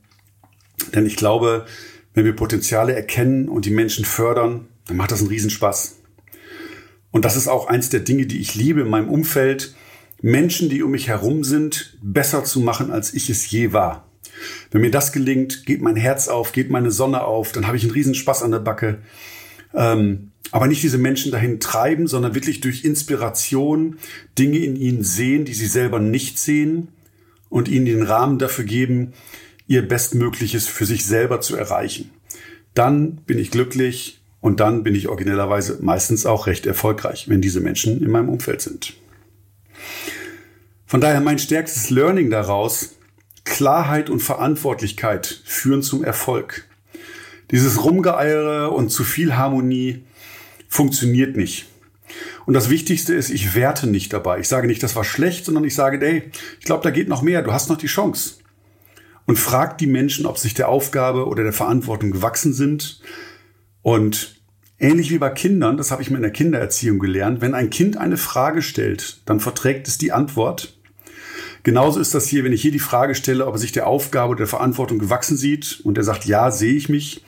Denn 0.93 1.05
ich 1.05 1.15
glaube, 1.15 1.65
wenn 2.13 2.25
wir 2.25 2.35
Potenziale 2.35 2.95
erkennen 2.95 3.49
und 3.49 3.65
die 3.65 3.71
Menschen 3.71 4.05
fördern, 4.05 4.67
dann 4.87 4.97
macht 4.97 5.11
das 5.11 5.19
einen 5.19 5.29
Riesenspaß. 5.29 5.97
Und 7.11 7.25
das 7.25 7.35
ist 7.35 7.47
auch 7.47 7.67
eins 7.67 7.89
der 7.89 8.01
Dinge, 8.01 8.25
die 8.25 8.39
ich 8.39 8.55
liebe 8.55 8.81
in 8.81 8.89
meinem 8.89 9.09
Umfeld, 9.09 9.75
Menschen, 10.21 10.69
die 10.69 10.83
um 10.83 10.91
mich 10.91 11.07
herum 11.07 11.43
sind, 11.43 11.97
besser 12.01 12.43
zu 12.43 12.59
machen, 12.59 12.91
als 12.91 13.13
ich 13.13 13.29
es 13.29 13.49
je 13.49 13.73
war. 13.73 14.09
Wenn 14.71 14.81
mir 14.81 14.91
das 14.91 15.11
gelingt, 15.11 15.65
geht 15.65 15.81
mein 15.81 15.95
Herz 15.95 16.27
auf, 16.27 16.51
geht 16.51 16.69
meine 16.69 16.91
Sonne 16.91 17.23
auf, 17.23 17.51
dann 17.51 17.67
habe 17.67 17.77
ich 17.77 17.83
einen 17.83 17.93
Riesenspaß 17.93 18.43
an 18.43 18.51
der 18.51 18.59
Backe. 18.59 18.99
Ähm, 19.73 20.31
aber 20.51 20.67
nicht 20.67 20.83
diese 20.83 20.97
Menschen 20.97 21.31
dahin 21.31 21.59
treiben, 21.59 22.07
sondern 22.07 22.35
wirklich 22.35 22.61
durch 22.61 22.85
Inspiration 22.85 23.97
Dinge 24.37 24.59
in 24.59 24.75
ihnen 24.75 25.03
sehen, 25.03 25.45
die 25.45 25.53
sie 25.53 25.65
selber 25.65 25.99
nicht 25.99 26.39
sehen 26.39 26.89
und 27.49 27.67
ihnen 27.67 27.85
den 27.85 28.03
Rahmen 28.03 28.39
dafür 28.39 28.65
geben, 28.65 29.13
ihr 29.67 29.87
Bestmögliches 29.87 30.67
für 30.67 30.85
sich 30.85 31.05
selber 31.05 31.41
zu 31.41 31.55
erreichen. 31.55 32.11
Dann 32.73 33.17
bin 33.17 33.39
ich 33.39 33.51
glücklich 33.51 34.21
und 34.41 34.59
dann 34.59 34.83
bin 34.83 34.95
ich 34.95 35.07
originellerweise 35.07 35.79
meistens 35.81 36.25
auch 36.25 36.47
recht 36.47 36.65
erfolgreich, 36.65 37.29
wenn 37.29 37.41
diese 37.41 37.61
Menschen 37.61 38.03
in 38.03 38.11
meinem 38.11 38.29
Umfeld 38.29 38.61
sind. 38.61 38.93
Von 40.85 41.01
daher 41.01 41.21
mein 41.21 41.39
stärkstes 41.39 41.89
Learning 41.89 42.29
daraus, 42.29 42.95
Klarheit 43.43 44.09
und 44.09 44.21
Verantwortlichkeit 44.21 45.41
führen 45.45 45.81
zum 45.81 46.03
Erfolg. 46.03 46.67
Dieses 47.51 47.83
Rumgeeiere 47.83 48.71
und 48.71 48.89
zu 48.89 49.03
viel 49.03 49.35
Harmonie 49.35 50.03
funktioniert 50.67 51.37
nicht. 51.37 51.67
Und 52.45 52.53
das 52.53 52.69
Wichtigste 52.69 53.13
ist, 53.13 53.29
ich 53.29 53.55
werte 53.55 53.87
nicht 53.87 54.13
dabei. 54.13 54.39
Ich 54.39 54.47
sage 54.47 54.67
nicht, 54.67 54.83
das 54.83 54.95
war 54.95 55.03
schlecht, 55.03 55.45
sondern 55.45 55.63
ich 55.63 55.73
sage, 55.73 55.99
hey, 56.05 56.31
ich 56.59 56.65
glaube, 56.65 56.83
da 56.83 56.91
geht 56.91 57.07
noch 57.07 57.23
mehr. 57.23 57.41
Du 57.41 57.51
hast 57.51 57.69
noch 57.69 57.77
die 57.77 57.87
Chance 57.87 58.35
und 59.25 59.37
fragt 59.37 59.81
die 59.81 59.87
Menschen, 59.87 60.25
ob 60.25 60.37
sich 60.37 60.53
der 60.53 60.69
Aufgabe 60.69 61.27
oder 61.27 61.43
der 61.43 61.53
Verantwortung 61.53 62.11
gewachsen 62.11 62.53
sind. 62.53 63.01
Und 63.81 64.41
ähnlich 64.79 65.11
wie 65.11 65.17
bei 65.17 65.29
Kindern, 65.29 65.77
das 65.77 65.91
habe 65.91 66.01
ich 66.01 66.09
mir 66.09 66.17
in 66.17 66.23
der 66.23 66.31
Kindererziehung 66.31 66.99
gelernt, 66.99 67.41
wenn 67.41 67.53
ein 67.53 67.69
Kind 67.69 67.97
eine 67.97 68.17
Frage 68.17 68.61
stellt, 68.61 69.21
dann 69.25 69.39
verträgt 69.39 69.87
es 69.87 69.97
die 69.97 70.11
Antwort. 70.11 70.77
Genauso 71.63 71.99
ist 71.99 72.13
das 72.13 72.27
hier, 72.27 72.43
wenn 72.43 72.53
ich 72.53 72.61
hier 72.61 72.71
die 72.71 72.79
Frage 72.79 73.15
stelle, 73.15 73.47
ob 73.47 73.55
er 73.55 73.57
sich 73.57 73.71
der 73.71 73.87
Aufgabe 73.87 74.31
oder 74.31 74.39
der 74.39 74.47
Verantwortung 74.47 74.99
gewachsen 74.99 75.35
sieht 75.35 75.81
und 75.83 75.97
er 75.97 76.03
sagt, 76.03 76.25
ja, 76.25 76.51
sehe 76.51 76.75
ich 76.75 76.89
mich, 76.89 77.23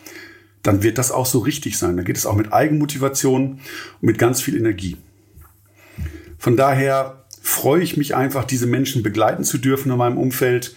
dann 0.62 0.84
wird 0.84 1.00
das 1.00 1.12
auch 1.12 1.26
so 1.26 1.40
richtig 1.40 1.78
sein. 1.80 1.98
Dann 1.98 2.06
geht 2.06 2.18
es 2.18 2.28
auch 2.28 2.36
mit 2.36 2.54
Eigenmotivation 2.54 3.54
und 3.54 3.62
mit 4.02 4.20
ganz 4.20 4.42
viel 4.42 4.56
Energie. 4.56 4.98
Von 6.38 6.56
daher 6.56 7.26
freue 7.42 7.82
ich 7.82 7.98
mich 7.98 8.16
einfach, 8.16 8.44
diese 8.44 8.68
Menschen 8.68 9.02
begleiten 9.02 9.44
zu 9.44 9.58
dürfen 9.58 9.92
in 9.92 9.98
meinem 9.98 10.18
Umfeld 10.18 10.76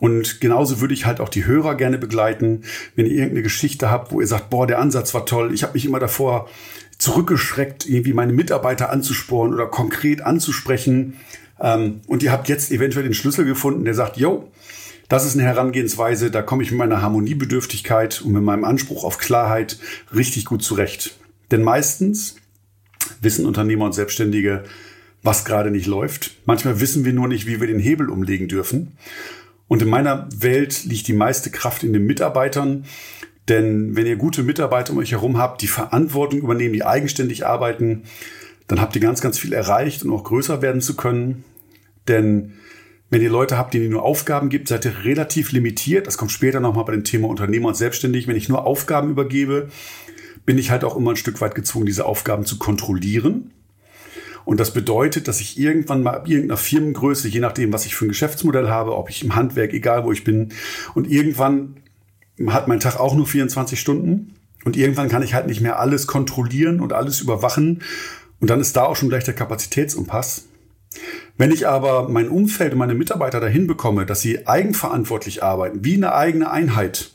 und 0.00 0.40
genauso 0.40 0.80
würde 0.80 0.94
ich 0.94 1.06
halt 1.06 1.20
auch 1.20 1.28
die 1.28 1.46
Hörer 1.46 1.74
gerne 1.74 1.98
begleiten, 1.98 2.62
wenn 2.94 3.06
ihr 3.06 3.12
irgendeine 3.12 3.42
Geschichte 3.42 3.90
habt, 3.90 4.12
wo 4.12 4.20
ihr 4.20 4.26
sagt, 4.26 4.50
boah, 4.50 4.66
der 4.66 4.78
Ansatz 4.78 5.12
war 5.14 5.26
toll. 5.26 5.52
Ich 5.52 5.62
habe 5.62 5.74
mich 5.74 5.84
immer 5.84 5.98
davor 5.98 6.48
zurückgeschreckt, 6.98 7.88
irgendwie 7.88 8.12
meine 8.12 8.32
Mitarbeiter 8.32 8.90
anzusporen 8.90 9.52
oder 9.54 9.66
konkret 9.66 10.20
anzusprechen. 10.22 11.14
Ähm, 11.60 12.00
und 12.06 12.22
ihr 12.22 12.32
habt 12.32 12.48
jetzt 12.48 12.70
eventuell 12.70 13.04
den 13.04 13.14
Schlüssel 13.14 13.44
gefunden, 13.44 13.84
der 13.84 13.94
sagt, 13.94 14.16
yo, 14.16 14.50
das 15.08 15.24
ist 15.24 15.34
eine 15.34 15.44
Herangehensweise, 15.44 16.30
da 16.30 16.42
komme 16.42 16.62
ich 16.62 16.70
mit 16.70 16.78
meiner 16.78 17.00
Harmoniebedürftigkeit 17.00 18.20
und 18.20 18.32
mit 18.32 18.42
meinem 18.42 18.64
Anspruch 18.64 19.04
auf 19.04 19.18
Klarheit 19.18 19.78
richtig 20.14 20.44
gut 20.44 20.62
zurecht. 20.62 21.16
Denn 21.50 21.62
meistens 21.62 22.36
wissen 23.22 23.46
Unternehmer 23.46 23.86
und 23.86 23.94
Selbstständige, 23.94 24.64
was 25.22 25.44
gerade 25.44 25.70
nicht 25.70 25.86
läuft. 25.86 26.36
Manchmal 26.44 26.80
wissen 26.80 27.04
wir 27.04 27.12
nur 27.12 27.26
nicht, 27.26 27.46
wie 27.46 27.60
wir 27.60 27.66
den 27.66 27.78
Hebel 27.78 28.10
umlegen 28.10 28.48
dürfen. 28.48 28.92
Und 29.68 29.82
in 29.82 29.88
meiner 29.88 30.28
Welt 30.34 30.84
liegt 30.84 31.08
die 31.08 31.12
meiste 31.12 31.50
Kraft 31.50 31.84
in 31.84 31.92
den 31.92 32.06
Mitarbeitern. 32.06 32.84
Denn 33.48 33.96
wenn 33.96 34.06
ihr 34.06 34.16
gute 34.16 34.42
Mitarbeiter 34.42 34.92
um 34.92 34.98
euch 34.98 35.12
herum 35.12 35.38
habt, 35.38 35.62
die 35.62 35.68
Verantwortung 35.68 36.40
übernehmen, 36.40 36.74
die 36.74 36.84
eigenständig 36.84 37.46
arbeiten, 37.46 38.02
dann 38.66 38.80
habt 38.80 38.94
ihr 38.94 39.00
ganz, 39.00 39.20
ganz 39.20 39.38
viel 39.38 39.52
erreicht, 39.52 40.04
um 40.04 40.12
auch 40.12 40.24
größer 40.24 40.60
werden 40.60 40.80
zu 40.80 40.96
können. 40.96 41.44
Denn 42.08 42.54
wenn 43.10 43.22
ihr 43.22 43.30
Leute 43.30 43.56
habt, 43.56 43.72
denen 43.72 43.84
ihr 43.84 43.90
nur 43.90 44.02
Aufgaben 44.02 44.50
gibt, 44.50 44.68
seid 44.68 44.84
ihr 44.84 45.04
relativ 45.04 45.52
limitiert. 45.52 46.06
Das 46.06 46.18
kommt 46.18 46.32
später 46.32 46.60
nochmal 46.60 46.84
bei 46.84 46.92
dem 46.92 47.04
Thema 47.04 47.28
Unternehmer 47.28 47.68
und 47.68 47.76
Selbstständig. 47.76 48.26
Wenn 48.26 48.36
ich 48.36 48.50
nur 48.50 48.66
Aufgaben 48.66 49.10
übergebe, 49.10 49.68
bin 50.44 50.58
ich 50.58 50.70
halt 50.70 50.84
auch 50.84 50.96
immer 50.96 51.12
ein 51.12 51.16
Stück 51.16 51.40
weit 51.40 51.54
gezwungen, 51.54 51.86
diese 51.86 52.04
Aufgaben 52.04 52.44
zu 52.44 52.58
kontrollieren. 52.58 53.50
Und 54.48 54.58
das 54.60 54.72
bedeutet, 54.72 55.28
dass 55.28 55.42
ich 55.42 55.58
irgendwann 55.58 56.02
mal 56.02 56.14
ab 56.14 56.26
irgendeiner 56.26 56.56
Firmengröße, 56.56 57.28
je 57.28 57.40
nachdem, 57.40 57.70
was 57.70 57.84
ich 57.84 57.94
für 57.94 58.06
ein 58.06 58.08
Geschäftsmodell 58.08 58.70
habe, 58.70 58.96
ob 58.96 59.10
ich 59.10 59.22
im 59.22 59.36
Handwerk, 59.36 59.74
egal 59.74 60.04
wo 60.04 60.10
ich 60.10 60.24
bin, 60.24 60.54
und 60.94 61.06
irgendwann 61.06 61.76
hat 62.46 62.66
mein 62.66 62.80
Tag 62.80 62.98
auch 62.98 63.14
nur 63.14 63.26
24 63.26 63.78
Stunden. 63.78 64.36
Und 64.64 64.74
irgendwann 64.78 65.10
kann 65.10 65.22
ich 65.22 65.34
halt 65.34 65.48
nicht 65.48 65.60
mehr 65.60 65.78
alles 65.78 66.06
kontrollieren 66.06 66.80
und 66.80 66.94
alles 66.94 67.20
überwachen. 67.20 67.82
Und 68.40 68.48
dann 68.48 68.58
ist 68.58 68.74
da 68.74 68.84
auch 68.84 68.96
schon 68.96 69.10
gleich 69.10 69.24
der 69.24 69.34
Kapazitätsumpass. 69.34 70.46
Wenn 71.36 71.50
ich 71.50 71.68
aber 71.68 72.08
mein 72.08 72.30
Umfeld 72.30 72.72
und 72.72 72.78
meine 72.78 72.94
Mitarbeiter 72.94 73.40
dahin 73.40 73.66
bekomme, 73.66 74.06
dass 74.06 74.22
sie 74.22 74.46
eigenverantwortlich 74.46 75.42
arbeiten, 75.42 75.84
wie 75.84 75.96
eine 75.96 76.14
eigene 76.14 76.50
Einheit, 76.50 77.10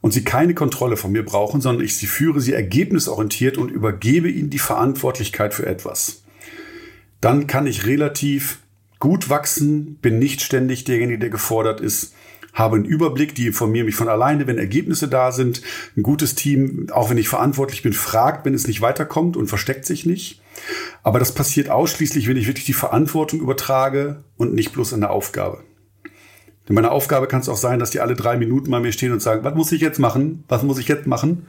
und 0.00 0.12
sie 0.12 0.22
keine 0.22 0.54
Kontrolle 0.54 0.96
von 0.96 1.10
mir 1.10 1.24
brauchen, 1.24 1.60
sondern 1.60 1.84
ich 1.84 1.96
sie 1.96 2.06
führe 2.06 2.40
sie 2.40 2.52
ergebnisorientiert 2.52 3.56
und 3.56 3.70
übergebe 3.70 4.28
ihnen 4.28 4.50
die 4.50 4.58
Verantwortlichkeit 4.58 5.54
für 5.54 5.66
etwas 5.66 6.21
dann 7.22 7.46
kann 7.46 7.66
ich 7.66 7.86
relativ 7.86 8.58
gut 8.98 9.30
wachsen, 9.30 9.96
bin 9.96 10.18
nicht 10.18 10.42
ständig 10.42 10.84
derjenige, 10.84 11.20
der 11.20 11.30
gefordert 11.30 11.80
ist, 11.80 12.14
habe 12.52 12.76
einen 12.76 12.84
Überblick, 12.84 13.34
die 13.34 13.46
informieren 13.46 13.86
mich 13.86 13.94
von 13.94 14.08
alleine, 14.08 14.46
wenn 14.46 14.58
Ergebnisse 14.58 15.08
da 15.08 15.32
sind. 15.32 15.62
Ein 15.96 16.02
gutes 16.02 16.34
Team, 16.34 16.88
auch 16.92 17.08
wenn 17.08 17.16
ich 17.16 17.28
verantwortlich 17.28 17.82
bin, 17.82 17.94
fragt, 17.94 18.44
wenn 18.44 18.54
es 18.54 18.66
nicht 18.66 18.82
weiterkommt 18.82 19.36
und 19.36 19.46
versteckt 19.46 19.86
sich 19.86 20.04
nicht. 20.04 20.42
Aber 21.02 21.18
das 21.18 21.32
passiert 21.32 21.70
ausschließlich, 21.70 22.28
wenn 22.28 22.36
ich 22.36 22.46
wirklich 22.46 22.66
die 22.66 22.74
Verantwortung 22.74 23.40
übertrage 23.40 24.24
und 24.36 24.52
nicht 24.52 24.72
bloß 24.72 24.92
eine 24.92 25.08
Aufgabe. 25.08 25.64
Denn 26.68 26.74
meine 26.74 26.90
Aufgabe 26.90 27.26
kann 27.26 27.40
es 27.40 27.48
auch 27.48 27.56
sein, 27.56 27.78
dass 27.78 27.90
die 27.90 28.00
alle 28.00 28.14
drei 28.14 28.36
Minuten 28.36 28.70
bei 28.70 28.80
mir 28.80 28.92
stehen 28.92 29.12
und 29.12 29.22
sagen, 29.22 29.44
was 29.44 29.54
muss 29.54 29.72
ich 29.72 29.80
jetzt 29.80 29.98
machen? 29.98 30.44
Was 30.48 30.62
muss 30.62 30.78
ich 30.78 30.88
jetzt 30.88 31.06
machen? 31.06 31.46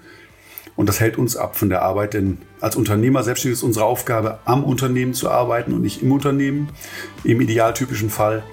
Und 0.75 0.89
das 0.89 0.99
hält 0.99 1.17
uns 1.17 1.35
ab 1.35 1.55
von 1.55 1.69
der 1.69 1.83
Arbeit, 1.83 2.13
denn 2.13 2.39
als 2.59 2.75
Unternehmer 2.75 3.23
selbstständig 3.23 3.59
ist 3.59 3.63
unsere 3.63 3.85
Aufgabe, 3.85 4.39
am 4.45 4.63
Unternehmen 4.63 5.13
zu 5.13 5.29
arbeiten 5.29 5.73
und 5.73 5.81
nicht 5.81 6.01
im 6.01 6.11
Unternehmen, 6.11 6.69
im 7.23 7.41
idealtypischen 7.41 8.09
Fall. 8.09 8.43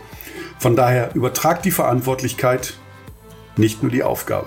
Von 0.59 0.77
daher 0.77 1.15
übertragt 1.15 1.65
die 1.65 1.71
Verantwortlichkeit, 1.71 2.75
nicht 3.57 3.83
nur 3.83 3.91
die 3.91 4.03
Aufgabe. 4.03 4.47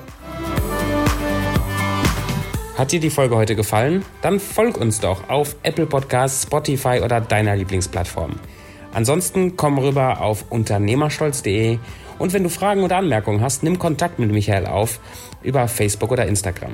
Hat 2.77 2.91
dir 2.91 2.99
die 2.99 3.09
Folge 3.09 3.35
heute 3.35 3.55
gefallen? 3.55 4.03
Dann 4.21 4.39
folg 4.39 4.77
uns 4.77 4.99
doch 4.99 5.29
auf 5.29 5.55
Apple 5.63 5.85
Podcasts, 5.85 6.43
Spotify 6.43 7.01
oder 7.03 7.21
deiner 7.21 7.55
Lieblingsplattform. 7.55 8.33
Ansonsten 8.93 9.57
komm 9.57 9.79
rüber 9.79 10.21
auf 10.21 10.45
unternehmerstolz.de 10.51 11.79
Und 12.19 12.33
wenn 12.33 12.43
du 12.43 12.49
Fragen 12.49 12.83
oder 12.83 12.97
Anmerkungen 12.97 13.41
hast, 13.41 13.63
nimm 13.63 13.79
Kontakt 13.79 14.19
mit 14.19 14.31
Michael 14.31 14.67
auf 14.67 14.99
über 15.41 15.67
Facebook 15.67 16.11
oder 16.11 16.25
Instagram. 16.25 16.73